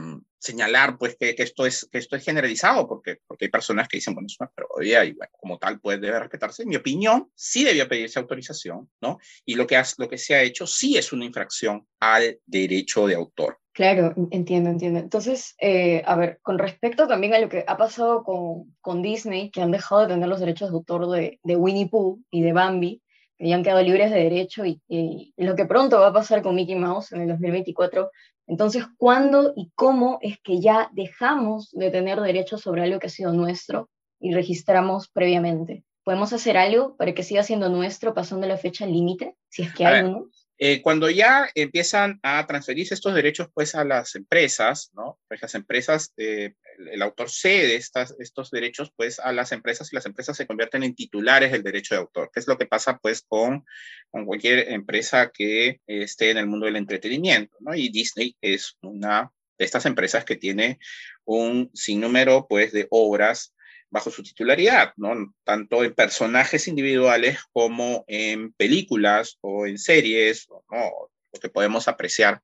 señalar 0.41 0.97
pues 0.99 1.17
que, 1.17 1.35
esto 1.37 1.67
es, 1.67 1.89
que 1.93 1.99
esto 1.99 2.17
es 2.17 2.25
generalizado, 2.25 2.89
porque, 2.89 3.19
porque 3.27 3.45
hay 3.45 3.51
personas 3.51 3.87
que 3.87 3.99
dicen, 3.99 4.15
bueno, 4.15 4.27
es 4.27 4.37
una 4.41 4.51
parodia 4.51 5.05
y 5.05 5.13
bueno, 5.13 5.31
como 5.39 5.59
tal 5.59 5.79
pues 5.81 6.01
debe 6.01 6.19
respetarse. 6.19 6.63
En 6.63 6.71
mi 6.71 6.77
opinión, 6.77 7.31
sí 7.35 7.63
debía 7.63 7.89
pedirse 7.89 8.19
autorización, 8.19 8.91
¿no? 9.01 9.19
Y 9.45 9.55
lo 9.55 9.67
que, 9.67 9.77
has, 9.77 9.99
lo 9.99 10.09
que 10.09 10.19
se 10.19 10.35
ha 10.35 10.43
hecho 10.43 10.67
sí 10.67 10.97
es 10.97 11.13
una 11.13 11.27
infracción 11.27 11.87
al 12.01 12.41
derecho 12.47 13.07
de 13.07 13.15
autor. 13.15 13.59
Claro, 13.73 14.15
entiendo, 14.31 14.71
entiendo. 14.71 14.99
Entonces, 14.99 15.55
eh, 15.61 16.03
a 16.05 16.17
ver, 16.17 16.41
con 16.43 16.59
respecto 16.59 17.07
también 17.07 17.35
a 17.35 17.39
lo 17.39 17.49
que 17.49 17.65
ha 17.67 17.77
pasado 17.77 18.25
con, 18.25 18.75
con 18.81 19.03
Disney, 19.03 19.51
que 19.51 19.63
han 19.63 19.71
dejado 19.71 20.03
de 20.03 20.09
tener 20.09 20.29
los 20.29 20.41
derechos 20.41 20.71
de 20.71 20.77
autor 20.77 21.09
de, 21.11 21.39
de 21.43 21.57
Winnie 21.57 21.89
Pooh 21.89 22.21
y 22.31 22.43
de 22.43 22.53
Bambi, 22.53 23.03
que 23.41 23.49
ya 23.49 23.55
han 23.55 23.63
quedado 23.63 23.83
libres 23.83 24.11
de 24.11 24.19
derecho 24.19 24.67
y, 24.67 24.83
y, 24.87 25.33
lo 25.39 25.57
que 25.57 25.65
pronto 25.65 25.99
va 25.99 26.09
a 26.09 26.13
pasar 26.13 26.43
con 26.43 26.55
Mickey 26.55 26.75
Mouse 26.75 27.13
en 27.13 27.23
el 27.23 27.29
2024, 27.29 28.11
entonces, 28.51 28.85
¿cuándo 28.97 29.53
y 29.55 29.71
cómo 29.77 30.19
es 30.23 30.41
que 30.41 30.61
ya 30.61 30.91
dejamos 30.93 31.71
de 31.71 31.93
tener 31.93 32.21
derechos 32.21 32.61
sobre 32.61 32.83
algo 32.83 32.99
que 32.99 33.07
ha 33.07 33.11
sido 33.11 33.33
nuestro 33.33 33.89
y 34.19 34.35
registramos 34.35 35.09
previamente? 35.09 35.85
¿Podemos 36.03 36.33
hacer 36.33 36.57
algo 36.57 36.97
para 36.97 37.15
que 37.15 37.23
siga 37.23 37.45
siendo 37.45 37.69
nuestro 37.69 38.13
pasando 38.13 38.49
la 38.49 38.57
fecha 38.57 38.87
límite, 38.87 39.37
si 39.49 39.63
es 39.63 39.73
que 39.73 39.87
hay 39.87 40.03
uno? 40.03 40.27
Eh, 40.63 40.83
cuando 40.83 41.09
ya 41.09 41.49
empiezan 41.55 42.21
a 42.23 42.47
transferirse 42.47 42.93
estos 42.93 43.15
derechos 43.15 43.49
pues 43.55 43.75
a 43.75 43.83
las 43.83 44.15
empresas, 44.15 44.91
¿no? 44.93 45.19
Pues 45.27 45.41
las 45.41 45.55
empresas, 45.55 46.13
eh, 46.19 46.53
el 46.93 47.01
autor 47.01 47.31
cede 47.31 47.77
estas, 47.77 48.15
estos 48.19 48.51
derechos 48.51 48.93
pues 48.95 49.21
a 49.21 49.33
las 49.33 49.53
empresas 49.53 49.91
y 49.91 49.97
las 49.97 50.05
empresas 50.05 50.37
se 50.37 50.47
convierten 50.47 50.83
en 50.83 50.95
titulares 50.95 51.51
del 51.51 51.63
derecho 51.63 51.95
de 51.95 52.03
autor, 52.03 52.31
que 52.31 52.41
es 52.41 52.47
lo 52.47 52.59
que 52.59 52.67
pasa 52.67 52.99
pues 52.99 53.23
con, 53.27 53.65
cualquier 54.11 54.71
empresa 54.71 55.31
que 55.33 55.81
esté 55.87 56.31
en 56.31 56.37
el 56.37 56.47
mundo 56.47 56.67
del 56.67 56.77
entretenimiento, 56.77 57.57
¿no? 57.61 57.75
Y 57.75 57.89
Disney 57.89 58.37
es 58.43 58.77
una 58.83 59.33
de 59.59 59.65
estas 59.65 59.87
empresas 59.87 60.27
que 60.27 60.37
tiene 60.37 60.79
un 61.25 61.71
sinnúmero 61.73 62.47
pues 62.47 62.73
de 62.73 62.87
obras 62.91 63.55
bajo 63.91 64.11
su 64.11 64.23
titularidad, 64.23 64.93
¿no? 64.97 65.35
Tanto 65.45 65.85
en 65.85 65.95
personajes 65.95 66.69
individuales 66.69 67.39
como 67.53 68.05
en 68.07 68.53
películas 68.53 69.39
o 69.41 69.67
en 69.67 69.79
series, 69.79 70.49
¿no? 70.49 71.11
Lo 71.33 71.41
que 71.41 71.49
podemos 71.49 71.89
apreciar 71.89 72.41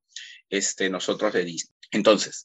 este, 0.51 0.91
nosotros 0.91 1.33
de 1.33 1.45
Disney. 1.45 1.75
Entonces, 1.93 2.45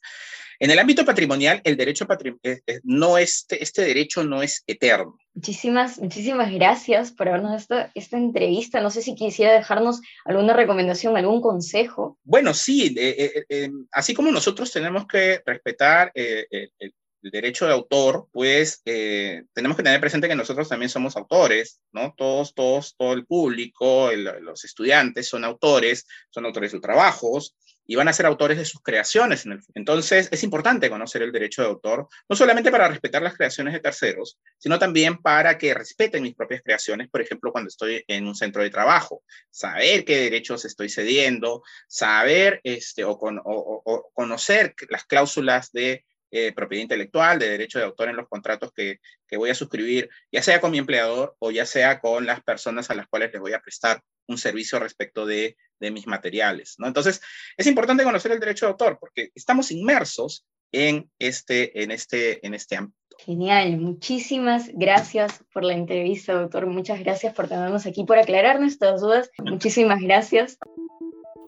en 0.60 0.70
el 0.70 0.78
ámbito 0.78 1.04
patrimonial, 1.04 1.60
el 1.64 1.76
derecho 1.76 2.08
eh, 2.44 2.62
eh, 2.68 2.80
no 2.84 3.18
este, 3.18 3.64
este 3.64 3.82
derecho 3.82 4.24
no 4.24 4.44
es 4.44 4.64
eterno. 4.68 5.18
Muchísimas, 5.34 5.98
muchísimas 5.98 6.52
gracias 6.52 7.12
por 7.12 7.30
habernos 7.30 7.60
esta, 7.60 7.92
esta 7.96 8.18
entrevista. 8.18 8.80
No 8.80 8.92
sé 8.92 9.02
si 9.02 9.16
quisiera 9.16 9.54
dejarnos 9.54 10.02
alguna 10.24 10.54
recomendación, 10.54 11.18
algún 11.18 11.42
consejo. 11.42 12.20
Bueno, 12.24 12.54
sí, 12.54 12.94
eh, 12.96 13.72
así 13.92 14.14
como 14.14 14.32
nosotros 14.32 14.72
tenemos 14.72 15.08
que 15.08 15.42
respetar 15.44 16.12
el 16.14 16.94
derecho 17.22 17.66
de 17.66 17.74
autor, 17.74 18.28
pues 18.32 18.82
tenemos 18.84 19.78
que 19.78 19.84
tener 19.84 20.00
presente 20.00 20.28
que 20.28 20.36
nosotros 20.36 20.70
también 20.70 20.90
somos 20.90 21.16
autores, 21.16 21.82
¿no? 21.92 22.14
Todos, 22.18 22.54
todos, 22.54 22.96
todo 22.98 23.14
el 23.14 23.26
público, 23.26 24.12
los 24.12 24.66
estudiantes 24.66 25.28
son 25.28 25.44
autores, 25.44 26.08
son 26.30 26.46
autores 26.46 26.72
de 26.72 26.80
trabajos, 26.80 27.56
y 27.92 27.96
van 27.96 28.08
a 28.08 28.14
ser 28.14 28.26
autores 28.26 28.58
de 28.58 28.64
sus 28.64 28.82
creaciones. 28.82 29.46
En 29.46 29.54
el, 29.54 29.60
entonces, 29.74 30.30
es 30.32 30.44
importante 30.44 30.90
conocer 30.90 31.24
el 31.24 31.32
derecho 31.34 31.62
de 31.62 31.68
autor, 31.68 32.08
no 32.30 32.36
solamente 32.38 32.72
para 32.72 32.88
respetar 32.88 33.22
las 33.22 33.36
creaciones 33.36 33.74
de 33.74 33.82
terceros, 33.82 34.40
sino 34.58 34.80
también 34.80 35.18
para 35.18 35.58
que 35.58 35.74
respeten 35.74 36.24
mis 36.24 36.36
propias 36.36 36.62
creaciones, 36.64 37.10
por 37.10 37.22
ejemplo, 37.22 37.52
cuando 37.52 37.68
estoy 37.68 38.04
en 38.08 38.28
un 38.28 38.36
centro 38.36 38.64
de 38.64 38.70
trabajo, 38.70 39.24
saber 39.50 40.06
qué 40.06 40.18
derechos 40.20 40.64
estoy 40.64 40.88
cediendo, 40.88 41.64
saber 41.88 42.62
este, 42.64 43.04
o, 43.04 43.12
o 43.12 44.12
conocer 44.14 44.74
las 44.90 45.04
cláusulas 45.04 45.74
de 45.74 46.06
eh, 46.32 46.54
propiedad 46.54 46.84
intelectual, 46.84 47.39
de 47.39 47.50
derecho 47.50 47.78
de 47.78 47.86
autor 47.86 48.10
en 48.10 48.15
los 48.15 48.28
contratos 48.28 48.72
que, 48.74 49.00
que, 49.28 49.38
voy 49.38 49.50
a 49.50 49.56
suscribir, 49.56 50.10
ya 50.32 50.41
sea 50.41 50.62
con 50.62 50.72
mi 50.72 50.78
empleador 50.78 51.36
o 51.39 51.52
ya 51.52 51.65
sea 51.65 52.00
con 52.00 52.26
las 52.26 52.41
personas 52.41 52.89
a 52.89 52.96
las 52.96 53.08
cuales 53.08 53.32
les 53.34 53.41
voy 53.41 53.54
a 53.54 53.60
prestar 53.60 54.02
un 54.28 54.38
servicio 54.38 54.80
respecto 54.80 55.26
de, 55.26 55.58
de 55.80 55.91
mis 55.91 56.08
materiales. 56.08 56.76
¿no? 56.78 56.88
Entonces, 56.88 57.22
es 57.58 57.67
importante 57.67 58.04
conocer 58.04 58.32
el 58.32 58.39
derecho 58.39 58.65
de 58.65 58.72
autor 58.72 58.98
porque 59.00 59.30
estamos 59.36 59.72
inmersos 59.72 60.46
en 60.72 61.10
este, 61.20 61.84
en 61.84 61.91
este, 61.91 62.46
en 62.46 62.54
este 62.54 62.78
ámbito. 62.78 62.98
Genial, 63.20 63.78
muchísimas 63.78 64.70
gracias 64.74 65.44
por 65.54 65.63
la 65.63 65.74
entrevista, 65.74 66.34
doctor. 66.34 66.65
Muchas 66.65 67.00
gracias 67.02 67.34
por 67.34 67.48
tenernos 67.48 67.86
aquí, 67.86 68.04
por 68.04 68.17
aclarar 68.17 68.60
nuestras 68.60 69.02
dudas. 69.02 69.30
Muchísimas 69.38 70.00
gracias. 70.02 70.58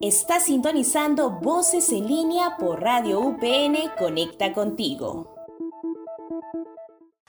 Está 0.00 0.40
sintonizando 0.40 1.30
Voces 1.30 1.90
en 1.92 2.06
línea 2.08 2.56
por 2.58 2.82
Radio 2.82 3.20
UPN 3.20 3.92
Conecta 3.96 4.52
contigo. 4.52 5.34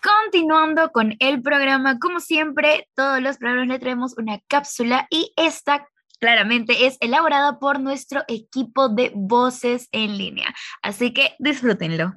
Continuando 0.02 0.92
con 0.92 1.16
el 1.20 1.42
programa, 1.42 2.00
como 2.00 2.20
siempre, 2.20 2.90
todos 2.96 3.22
los 3.22 3.38
programas 3.38 3.68
le 3.68 3.80
traemos 3.80 4.18
una 4.18 4.40
cápsula 4.48 5.08
y 5.12 5.32
esta 5.38 5.88
claramente 6.20 6.88
es 6.88 6.98
elaborada 7.02 7.60
por 7.60 7.80
nuestro 7.80 8.24
equipo 8.28 8.90
de 8.90 9.12
Voces 9.16 9.88
en 9.92 10.18
línea. 10.18 10.54
Así 10.82 11.14
que 11.14 11.36
disfrútenlo. 11.38 12.16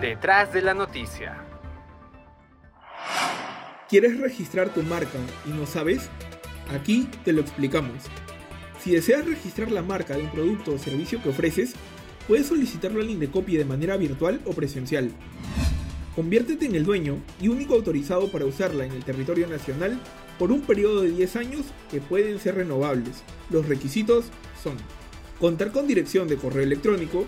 Detrás 0.00 0.52
de 0.52 0.62
la 0.62 0.72
noticia. 0.72 1.44
¿Quieres 3.88 4.18
registrar 4.18 4.70
tu 4.70 4.82
marca 4.82 5.18
y 5.44 5.50
no 5.50 5.66
sabes? 5.66 6.08
Aquí 6.72 7.08
te 7.24 7.32
lo 7.32 7.40
explicamos. 7.40 8.04
Si 8.82 8.92
deseas 8.92 9.26
registrar 9.26 9.70
la 9.70 9.82
marca 9.82 10.16
de 10.16 10.22
un 10.22 10.30
producto 10.30 10.72
o 10.72 10.78
servicio 10.78 11.22
que 11.22 11.28
ofreces, 11.28 11.74
puedes 12.26 12.46
solicitarlo 12.46 13.00
al 13.00 13.10
INDECOPI 13.10 13.56
de 13.58 13.64
manera 13.66 13.98
virtual 13.98 14.40
o 14.46 14.52
presencial. 14.52 15.10
Conviértete 16.16 16.64
en 16.64 16.74
el 16.74 16.84
dueño 16.84 17.18
y 17.40 17.48
único 17.48 17.74
autorizado 17.74 18.32
para 18.32 18.46
usarla 18.46 18.86
en 18.86 18.92
el 18.92 19.04
territorio 19.04 19.46
nacional 19.46 20.00
por 20.38 20.50
un 20.50 20.62
periodo 20.62 21.02
de 21.02 21.10
10 21.10 21.36
años 21.36 21.66
que 21.90 22.00
pueden 22.00 22.38
ser 22.38 22.54
renovables. 22.54 23.22
Los 23.50 23.66
requisitos 23.66 24.26
son 24.62 24.76
contar 25.38 25.72
con 25.72 25.86
dirección 25.86 26.26
de 26.26 26.36
correo 26.36 26.62
electrónico, 26.62 27.26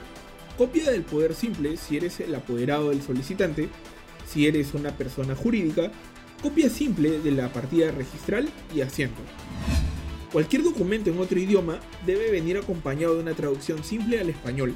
copia 0.56 0.90
del 0.90 1.02
poder 1.02 1.34
simple 1.34 1.76
si 1.76 1.98
eres 1.98 2.20
el 2.20 2.34
apoderado 2.34 2.90
del 2.90 3.02
solicitante, 3.02 3.68
si 4.26 4.46
eres 4.46 4.72
una 4.72 4.96
persona 4.96 5.34
jurídica, 5.34 5.92
copia 6.42 6.70
simple 6.70 7.20
de 7.20 7.30
la 7.30 7.52
partida 7.52 7.90
registral 7.90 8.48
y 8.74 8.80
asiento. 8.80 9.20
Cualquier 10.32 10.62
documento 10.62 11.10
en 11.10 11.18
otro 11.18 11.38
idioma 11.38 11.78
debe 12.06 12.30
venir 12.30 12.56
acompañado 12.56 13.14
de 13.14 13.20
una 13.20 13.34
traducción 13.34 13.84
simple 13.84 14.18
al 14.18 14.30
español. 14.30 14.74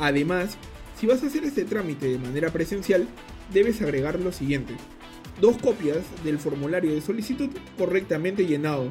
Además, 0.00 0.56
si 0.98 1.06
vas 1.06 1.22
a 1.22 1.26
hacer 1.26 1.44
este 1.44 1.64
trámite 1.64 2.08
de 2.08 2.18
manera 2.18 2.50
presencial, 2.50 3.06
debes 3.52 3.82
agregar 3.82 4.18
lo 4.18 4.32
siguiente. 4.32 4.74
Dos 5.38 5.58
copias 5.58 5.98
del 6.24 6.38
formulario 6.38 6.94
de 6.94 7.02
solicitud 7.02 7.50
correctamente 7.76 8.46
llenado. 8.46 8.90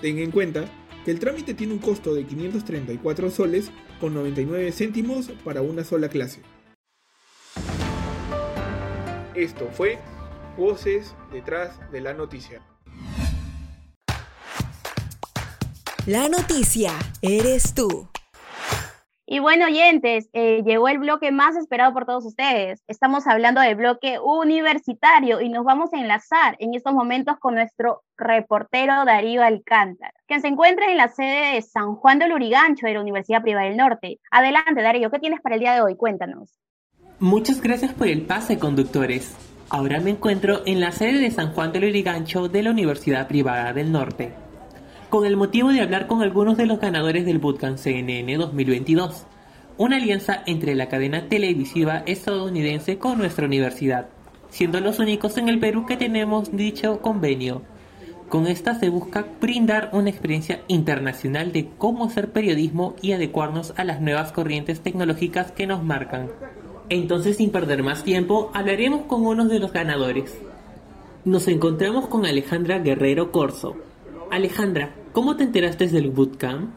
Ten 0.00 0.18
en 0.18 0.32
cuenta 0.32 0.64
que 1.04 1.12
el 1.12 1.20
trámite 1.20 1.54
tiene 1.54 1.74
un 1.74 1.78
costo 1.78 2.12
de 2.12 2.24
534 2.24 3.30
soles 3.30 3.70
con 4.00 4.14
99 4.14 4.72
céntimos 4.72 5.30
para 5.44 5.62
una 5.62 5.84
sola 5.84 6.08
clase. 6.08 6.40
Esto 9.36 9.68
fue 9.72 10.00
Voces 10.56 11.14
detrás 11.30 11.78
de 11.92 12.00
la 12.00 12.14
noticia. 12.14 12.60
La 16.08 16.26
noticia 16.30 16.92
eres 17.20 17.74
tú. 17.74 18.08
Y 19.26 19.40
bueno, 19.40 19.66
oyentes, 19.66 20.30
eh, 20.32 20.62
llegó 20.64 20.88
el 20.88 21.00
bloque 21.00 21.30
más 21.32 21.54
esperado 21.54 21.92
por 21.92 22.06
todos 22.06 22.24
ustedes. 22.24 22.82
Estamos 22.88 23.26
hablando 23.26 23.60
del 23.60 23.74
bloque 23.74 24.18
universitario 24.18 25.42
y 25.42 25.50
nos 25.50 25.66
vamos 25.66 25.92
a 25.92 25.98
enlazar 25.98 26.56
en 26.60 26.72
estos 26.72 26.94
momentos 26.94 27.36
con 27.38 27.56
nuestro 27.56 28.04
reportero 28.16 29.04
Darío 29.04 29.42
Alcántara, 29.42 30.14
quien 30.26 30.40
se 30.40 30.48
encuentra 30.48 30.90
en 30.90 30.96
la 30.96 31.08
sede 31.08 31.56
de 31.56 31.60
San 31.60 31.96
Juan 31.96 32.18
del 32.18 32.32
Urigancho 32.32 32.86
de 32.86 32.94
la 32.94 33.02
Universidad 33.02 33.42
Privada 33.42 33.66
del 33.66 33.76
Norte. 33.76 34.18
Adelante, 34.30 34.80
Darío, 34.80 35.10
¿qué 35.10 35.18
tienes 35.18 35.42
para 35.42 35.56
el 35.56 35.60
día 35.60 35.74
de 35.74 35.82
hoy? 35.82 35.94
Cuéntanos. 35.94 36.58
Muchas 37.18 37.60
gracias 37.60 37.92
por 37.92 38.08
el 38.08 38.22
pase, 38.22 38.58
conductores. 38.58 39.36
Ahora 39.68 40.00
me 40.00 40.08
encuentro 40.08 40.62
en 40.64 40.80
la 40.80 40.90
sede 40.90 41.18
de 41.18 41.30
San 41.30 41.52
Juan 41.52 41.70
del 41.72 41.84
Urigancho 41.84 42.48
de 42.48 42.62
la 42.62 42.70
Universidad 42.70 43.28
Privada 43.28 43.74
del 43.74 43.92
Norte 43.92 44.47
con 45.08 45.24
el 45.24 45.36
motivo 45.36 45.70
de 45.70 45.80
hablar 45.80 46.06
con 46.06 46.22
algunos 46.22 46.56
de 46.58 46.66
los 46.66 46.80
ganadores 46.80 47.24
del 47.24 47.38
Bootcamp 47.38 47.78
CNN 47.78 48.36
2022, 48.36 49.24
una 49.78 49.96
alianza 49.96 50.42
entre 50.44 50.74
la 50.74 50.88
cadena 50.88 51.28
televisiva 51.28 52.02
estadounidense 52.04 52.98
con 52.98 53.16
nuestra 53.16 53.46
universidad, 53.46 54.08
siendo 54.50 54.80
los 54.80 54.98
únicos 54.98 55.38
en 55.38 55.48
el 55.48 55.60
Perú 55.60 55.86
que 55.86 55.96
tenemos 55.96 56.54
dicho 56.54 57.00
convenio. 57.00 57.62
Con 58.28 58.46
esta 58.46 58.74
se 58.78 58.90
busca 58.90 59.24
brindar 59.40 59.88
una 59.94 60.10
experiencia 60.10 60.60
internacional 60.68 61.52
de 61.52 61.70
cómo 61.78 62.04
hacer 62.04 62.30
periodismo 62.30 62.94
y 63.00 63.12
adecuarnos 63.12 63.72
a 63.78 63.84
las 63.84 64.02
nuevas 64.02 64.32
corrientes 64.32 64.80
tecnológicas 64.82 65.52
que 65.52 65.66
nos 65.66 65.82
marcan. 65.82 66.28
Entonces, 66.90 67.38
sin 67.38 67.50
perder 67.50 67.82
más 67.82 68.04
tiempo, 68.04 68.50
hablaremos 68.52 69.06
con 69.06 69.24
uno 69.24 69.46
de 69.46 69.58
los 69.58 69.72
ganadores. 69.72 70.36
Nos 71.24 71.48
encontramos 71.48 72.08
con 72.08 72.26
Alejandra 72.26 72.78
Guerrero 72.78 73.32
Corso, 73.32 73.76
Alejandra, 74.30 74.90
¿cómo 75.12 75.36
te 75.36 75.44
enteraste 75.44 75.88
del 75.88 76.10
bootcamp? 76.10 76.70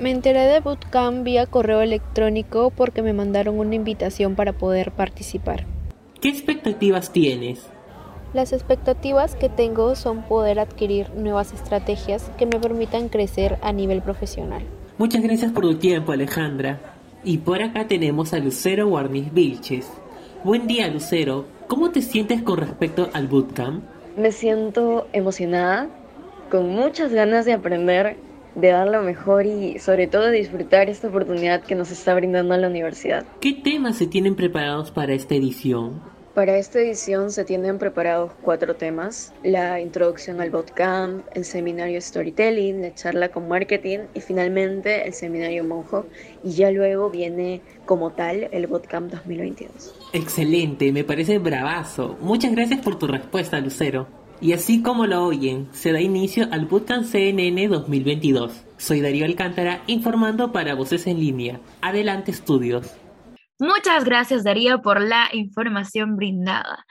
Me 0.00 0.10
enteré 0.10 0.40
de 0.40 0.60
bootcamp 0.60 1.24
vía 1.24 1.46
correo 1.46 1.80
electrónico 1.80 2.70
porque 2.70 3.02
me 3.02 3.12
mandaron 3.12 3.58
una 3.58 3.74
invitación 3.74 4.34
para 4.34 4.52
poder 4.52 4.92
participar. 4.92 5.64
¿Qué 6.20 6.28
expectativas 6.28 7.12
tienes? 7.12 7.66
Las 8.34 8.52
expectativas 8.52 9.34
que 9.34 9.48
tengo 9.48 9.94
son 9.94 10.22
poder 10.22 10.58
adquirir 10.58 11.10
nuevas 11.14 11.52
estrategias 11.54 12.30
que 12.36 12.44
me 12.44 12.58
permitan 12.58 13.08
crecer 13.08 13.58
a 13.62 13.72
nivel 13.72 14.02
profesional. 14.02 14.62
Muchas 14.98 15.22
gracias 15.22 15.52
por 15.52 15.62
tu 15.62 15.76
tiempo, 15.76 16.12
Alejandra. 16.12 16.80
Y 17.24 17.38
por 17.38 17.62
acá 17.62 17.86
tenemos 17.88 18.32
a 18.32 18.38
Lucero 18.38 18.88
Guarniz 18.88 19.32
Vilches. 19.32 19.88
Buen 20.44 20.66
día, 20.66 20.88
Lucero. 20.88 21.46
¿Cómo 21.66 21.90
te 21.90 22.02
sientes 22.02 22.42
con 22.42 22.58
respecto 22.58 23.08
al 23.12 23.26
bootcamp? 23.26 23.84
Me 24.16 24.32
siento 24.32 25.08
emocionada 25.12 25.88
con 26.50 26.68
muchas 26.68 27.12
ganas 27.12 27.44
de 27.44 27.52
aprender, 27.52 28.16
de 28.54 28.68
dar 28.68 28.88
lo 28.88 29.02
mejor 29.02 29.46
y 29.46 29.78
sobre 29.78 30.06
todo 30.06 30.24
de 30.24 30.38
disfrutar 30.38 30.88
esta 30.88 31.08
oportunidad 31.08 31.62
que 31.62 31.74
nos 31.74 31.90
está 31.90 32.14
brindando 32.14 32.56
la 32.56 32.68
universidad. 32.68 33.24
¿Qué 33.40 33.52
temas 33.52 33.96
se 33.96 34.06
tienen 34.06 34.34
preparados 34.34 34.90
para 34.90 35.12
esta 35.12 35.34
edición? 35.34 36.00
Para 36.34 36.58
esta 36.58 36.80
edición 36.80 37.30
se 37.30 37.46
tienen 37.46 37.78
preparados 37.78 38.32
cuatro 38.42 38.76
temas, 38.76 39.32
la 39.42 39.80
introducción 39.80 40.42
al 40.42 40.50
bootcamp, 40.50 41.24
el 41.32 41.46
seminario 41.46 41.98
storytelling, 41.98 42.82
la 42.82 42.94
charla 42.94 43.30
con 43.30 43.48
marketing 43.48 44.00
y 44.12 44.20
finalmente 44.20 45.06
el 45.06 45.14
seminario 45.14 45.64
monjo 45.64 46.04
y 46.44 46.50
ya 46.50 46.70
luego 46.70 47.08
viene 47.08 47.62
como 47.86 48.10
tal 48.10 48.48
el 48.52 48.66
bootcamp 48.66 49.10
2022. 49.10 50.10
Excelente, 50.12 50.92
me 50.92 51.04
parece 51.04 51.38
bravazo. 51.38 52.18
Muchas 52.20 52.52
gracias 52.52 52.80
por 52.82 52.98
tu 52.98 53.06
respuesta, 53.06 53.58
Lucero. 53.58 54.25
Y 54.40 54.52
así 54.52 54.82
como 54.82 55.06
lo 55.06 55.24
oyen, 55.24 55.68
se 55.72 55.92
da 55.92 56.00
inicio 56.00 56.46
al 56.52 56.66
Bootcamp 56.66 57.04
CNN 57.04 57.68
2022. 57.68 58.64
Soy 58.76 59.00
Darío 59.00 59.24
Alcántara 59.24 59.82
informando 59.86 60.52
para 60.52 60.74
Voces 60.74 61.06
en 61.06 61.18
Línea. 61.20 61.60
Adelante 61.80 62.32
estudios. 62.32 62.92
Muchas 63.58 64.04
gracias 64.04 64.44
Darío 64.44 64.82
por 64.82 65.00
la 65.00 65.30
información 65.32 66.16
brindada. 66.16 66.84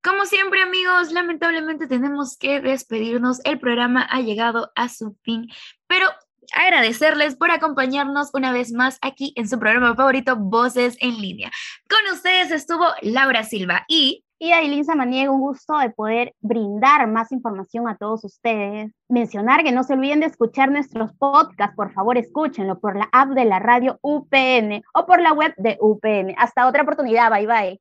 Como 0.00 0.24
siempre 0.26 0.62
amigos, 0.62 1.10
lamentablemente 1.10 1.88
tenemos 1.88 2.36
que 2.36 2.60
despedirnos. 2.60 3.40
El 3.44 3.58
programa 3.58 4.06
ha 4.08 4.20
llegado 4.20 4.70
a 4.76 4.88
su 4.88 5.16
fin, 5.22 5.48
pero 5.88 6.06
agradecerles 6.54 7.34
por 7.34 7.50
acompañarnos 7.50 8.30
una 8.32 8.52
vez 8.52 8.72
más 8.72 8.98
aquí 9.02 9.32
en 9.34 9.48
su 9.48 9.58
programa 9.58 9.96
favorito, 9.96 10.36
Voces 10.36 10.96
en 11.00 11.20
Línea. 11.20 11.50
Con 11.88 12.14
ustedes 12.14 12.52
estuvo 12.52 12.86
Laura 13.02 13.42
Silva 13.42 13.84
y... 13.88 14.24
Y 14.42 14.50
Aileen 14.50 14.84
Samaniega, 14.84 15.30
un 15.30 15.40
gusto 15.40 15.78
de 15.78 15.90
poder 15.90 16.34
brindar 16.40 17.06
más 17.06 17.30
información 17.30 17.86
a 17.86 17.96
todos 17.96 18.24
ustedes. 18.24 18.90
Mencionar 19.08 19.62
que 19.62 19.70
no 19.70 19.84
se 19.84 19.92
olviden 19.92 20.18
de 20.18 20.26
escuchar 20.26 20.68
nuestros 20.68 21.12
podcasts, 21.12 21.76
por 21.76 21.92
favor 21.92 22.18
escúchenlo 22.18 22.80
por 22.80 22.96
la 22.96 23.08
app 23.12 23.28
de 23.34 23.44
la 23.44 23.60
radio 23.60 24.00
UPN 24.02 24.82
o 24.94 25.06
por 25.06 25.20
la 25.20 25.32
web 25.32 25.54
de 25.58 25.78
UPN. 25.80 26.34
Hasta 26.36 26.66
otra 26.66 26.82
oportunidad, 26.82 27.30
bye 27.30 27.46
bye. 27.46 27.80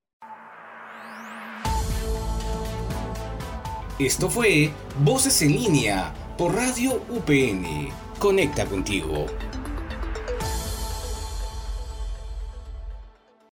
Esto 3.97 4.29
fue 4.29 4.69
Voces 5.03 5.41
en 5.41 5.53
línea 5.53 6.13
por 6.37 6.53
Radio 6.53 7.01
UPN. 7.09 7.89
Conecta 8.19 8.67
contigo. 8.67 9.25